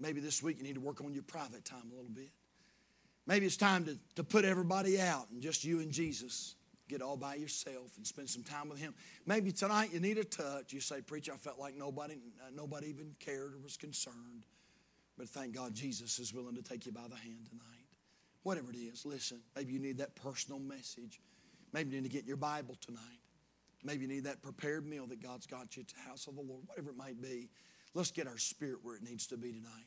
maybe 0.00 0.20
this 0.20 0.42
week 0.42 0.56
you 0.56 0.64
need 0.64 0.74
to 0.74 0.80
work 0.80 1.02
on 1.02 1.12
your 1.12 1.22
private 1.22 1.64
time 1.64 1.90
a 1.92 1.94
little 1.94 2.10
bit. 2.10 2.30
Maybe 3.26 3.46
it's 3.46 3.56
time 3.56 3.84
to, 3.84 3.96
to 4.16 4.24
put 4.24 4.44
everybody 4.44 5.00
out 5.00 5.30
and 5.30 5.40
just 5.40 5.64
you 5.64 5.80
and 5.80 5.92
Jesus 5.92 6.56
get 6.88 7.00
all 7.00 7.16
by 7.16 7.36
yourself 7.36 7.96
and 7.96 8.06
spend 8.06 8.28
some 8.28 8.42
time 8.42 8.68
with 8.68 8.78
Him. 8.78 8.94
Maybe 9.26 9.52
tonight 9.52 9.90
you 9.92 10.00
need 10.00 10.18
a 10.18 10.24
touch. 10.24 10.72
You 10.72 10.80
say, 10.80 11.00
Preacher, 11.00 11.32
I 11.32 11.36
felt 11.36 11.58
like 11.58 11.76
nobody, 11.76 12.14
uh, 12.14 12.50
nobody 12.54 12.88
even 12.88 13.14
cared 13.20 13.54
or 13.54 13.58
was 13.62 13.76
concerned. 13.76 14.44
But 15.16 15.28
thank 15.28 15.54
God 15.54 15.74
Jesus 15.74 16.18
is 16.18 16.34
willing 16.34 16.56
to 16.56 16.62
take 16.62 16.84
you 16.84 16.92
by 16.92 17.06
the 17.08 17.16
hand 17.16 17.46
tonight. 17.48 17.86
Whatever 18.42 18.70
it 18.70 18.76
is, 18.76 19.06
listen. 19.06 19.40
Maybe 19.54 19.72
you 19.72 19.78
need 19.78 19.98
that 19.98 20.16
personal 20.16 20.58
message. 20.58 21.20
Maybe 21.72 21.94
you 21.94 22.00
need 22.00 22.10
to 22.10 22.14
get 22.14 22.26
your 22.26 22.36
Bible 22.36 22.76
tonight. 22.80 23.00
Maybe 23.84 24.02
you 24.02 24.08
need 24.08 24.24
that 24.24 24.42
prepared 24.42 24.86
meal 24.86 25.06
that 25.06 25.22
God's 25.22 25.46
got 25.46 25.76
you 25.76 25.82
at 25.82 25.88
the 25.88 26.08
house 26.08 26.26
of 26.26 26.34
the 26.34 26.42
Lord. 26.42 26.62
Whatever 26.66 26.90
it 26.90 26.96
might 26.96 27.20
be, 27.20 27.48
let's 27.94 28.10
get 28.10 28.26
our 28.26 28.38
spirit 28.38 28.78
where 28.82 28.96
it 28.96 29.02
needs 29.02 29.26
to 29.28 29.36
be 29.36 29.52
tonight. 29.52 29.86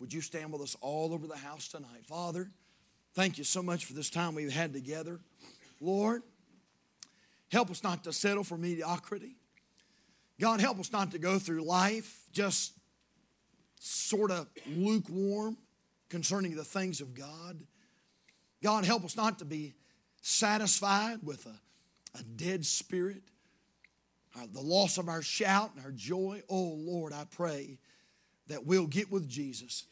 Would 0.00 0.12
you 0.12 0.20
stand 0.20 0.52
with 0.52 0.62
us 0.62 0.76
all 0.80 1.14
over 1.14 1.26
the 1.26 1.36
house 1.36 1.68
tonight? 1.68 2.04
Father, 2.04 2.50
thank 3.14 3.38
you 3.38 3.44
so 3.44 3.62
much 3.62 3.84
for 3.84 3.92
this 3.92 4.10
time 4.10 4.34
we've 4.34 4.52
had 4.52 4.72
together. 4.72 5.20
Lord, 5.80 6.22
help 7.50 7.70
us 7.70 7.82
not 7.82 8.04
to 8.04 8.12
settle 8.12 8.44
for 8.44 8.56
mediocrity. 8.56 9.36
God, 10.40 10.60
help 10.60 10.78
us 10.78 10.92
not 10.92 11.12
to 11.12 11.18
go 11.18 11.38
through 11.38 11.64
life 11.64 12.24
just 12.32 12.72
sort 13.78 14.30
of 14.30 14.48
lukewarm 14.66 15.56
concerning 16.08 16.54
the 16.54 16.64
things 16.64 17.00
of 17.00 17.14
God. 17.14 17.60
God, 18.62 18.84
help 18.84 19.04
us 19.04 19.16
not 19.16 19.40
to 19.40 19.44
be 19.44 19.74
satisfied 20.20 21.18
with 21.22 21.46
a, 21.46 22.18
a 22.18 22.22
dead 22.22 22.64
spirit, 22.64 23.22
uh, 24.36 24.46
the 24.52 24.60
loss 24.60 24.98
of 24.98 25.08
our 25.08 25.22
shout 25.22 25.72
and 25.74 25.84
our 25.84 25.90
joy. 25.90 26.42
Oh, 26.48 26.74
Lord, 26.76 27.12
I 27.12 27.24
pray 27.28 27.78
that 28.46 28.64
we'll 28.64 28.86
get 28.86 29.10
with 29.10 29.28
Jesus 29.28 29.84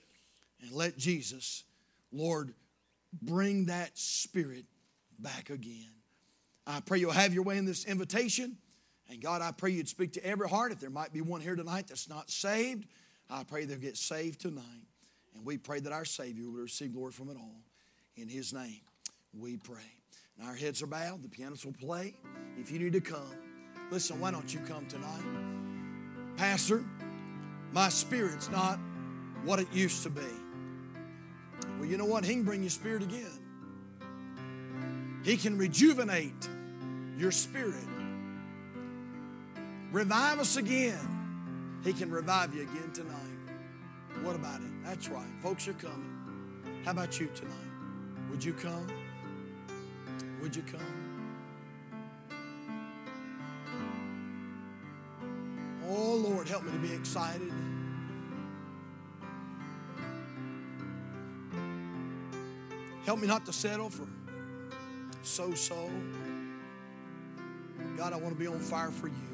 and 0.62 0.70
let 0.72 0.96
Jesus, 0.96 1.64
Lord, 2.12 2.54
bring 3.12 3.66
that 3.66 3.96
spirit 3.98 4.64
back 5.18 5.50
again. 5.50 5.90
I 6.66 6.80
pray 6.80 6.98
you'll 6.98 7.10
have 7.10 7.34
your 7.34 7.42
way 7.42 7.58
in 7.58 7.64
this 7.64 7.84
invitation. 7.84 8.56
And 9.08 9.20
God, 9.20 9.42
I 9.42 9.50
pray 9.50 9.70
you'd 9.70 9.88
speak 9.88 10.12
to 10.12 10.24
every 10.24 10.48
heart. 10.48 10.70
If 10.70 10.80
there 10.80 10.90
might 10.90 11.12
be 11.12 11.20
one 11.20 11.40
here 11.40 11.56
tonight 11.56 11.86
that's 11.88 12.08
not 12.08 12.30
saved, 12.30 12.86
I 13.28 13.42
pray 13.42 13.64
they'll 13.64 13.78
get 13.78 13.96
saved 13.96 14.40
tonight. 14.40 14.64
And 15.34 15.44
we 15.44 15.58
pray 15.58 15.80
that 15.80 15.92
our 15.92 16.04
Savior 16.04 16.44
will 16.44 16.62
receive 16.62 16.92
glory 16.92 17.12
from 17.12 17.28
it 17.28 17.36
all. 17.36 17.62
In 18.16 18.28
His 18.28 18.52
name, 18.52 18.80
we 19.36 19.56
pray. 19.56 19.78
And 20.38 20.48
our 20.48 20.54
heads 20.54 20.82
are 20.82 20.86
bowed, 20.86 21.22
the 21.22 21.28
pianist 21.28 21.64
will 21.64 21.72
play. 21.72 22.14
If 22.58 22.70
you 22.70 22.78
need 22.78 22.92
to 22.92 23.00
come, 23.00 23.36
listen, 23.90 24.20
why 24.20 24.30
don't 24.30 24.52
you 24.52 24.60
come 24.60 24.86
tonight? 24.86 25.24
Pastor, 26.36 26.84
my 27.72 27.88
spirit's 27.88 28.48
not 28.50 28.78
what 29.44 29.58
it 29.58 29.72
used 29.72 30.02
to 30.04 30.10
be. 30.10 30.22
Well, 31.80 31.88
you 31.88 31.96
know 31.96 32.04
what? 32.04 32.26
He 32.26 32.34
can 32.34 32.42
bring 32.42 32.60
your 32.62 32.68
spirit 32.68 33.02
again. 33.02 33.40
He 35.24 35.38
can 35.38 35.56
rejuvenate 35.56 36.46
your 37.16 37.32
spirit. 37.32 37.86
Revive 39.90 40.40
us 40.40 40.58
again. 40.58 41.80
He 41.82 41.94
can 41.94 42.10
revive 42.10 42.54
you 42.54 42.62
again 42.62 42.90
tonight. 42.92 43.16
What 44.22 44.36
about 44.36 44.60
it? 44.60 44.68
That's 44.84 45.08
right. 45.08 45.26
Folks 45.42 45.66
are 45.68 45.72
coming. 45.72 46.82
How 46.84 46.90
about 46.90 47.18
you 47.18 47.30
tonight? 47.34 47.54
Would 48.30 48.44
you 48.44 48.52
come? 48.52 48.86
Would 50.42 50.54
you 50.54 50.62
come? 50.62 50.80
Oh, 55.88 56.14
Lord, 56.14 56.46
help 56.46 56.64
me 56.64 56.72
to 56.72 56.78
be 56.78 56.92
excited. 56.92 57.50
Help 63.10 63.18
me 63.18 63.26
not 63.26 63.44
to 63.44 63.52
settle 63.52 63.90
for 63.90 64.06
so 65.24 65.52
so. 65.52 65.90
God, 67.96 68.12
I 68.12 68.16
want 68.16 68.34
to 68.34 68.38
be 68.38 68.46
on 68.46 68.60
fire 68.60 68.92
for 68.92 69.08
you. 69.08 69.29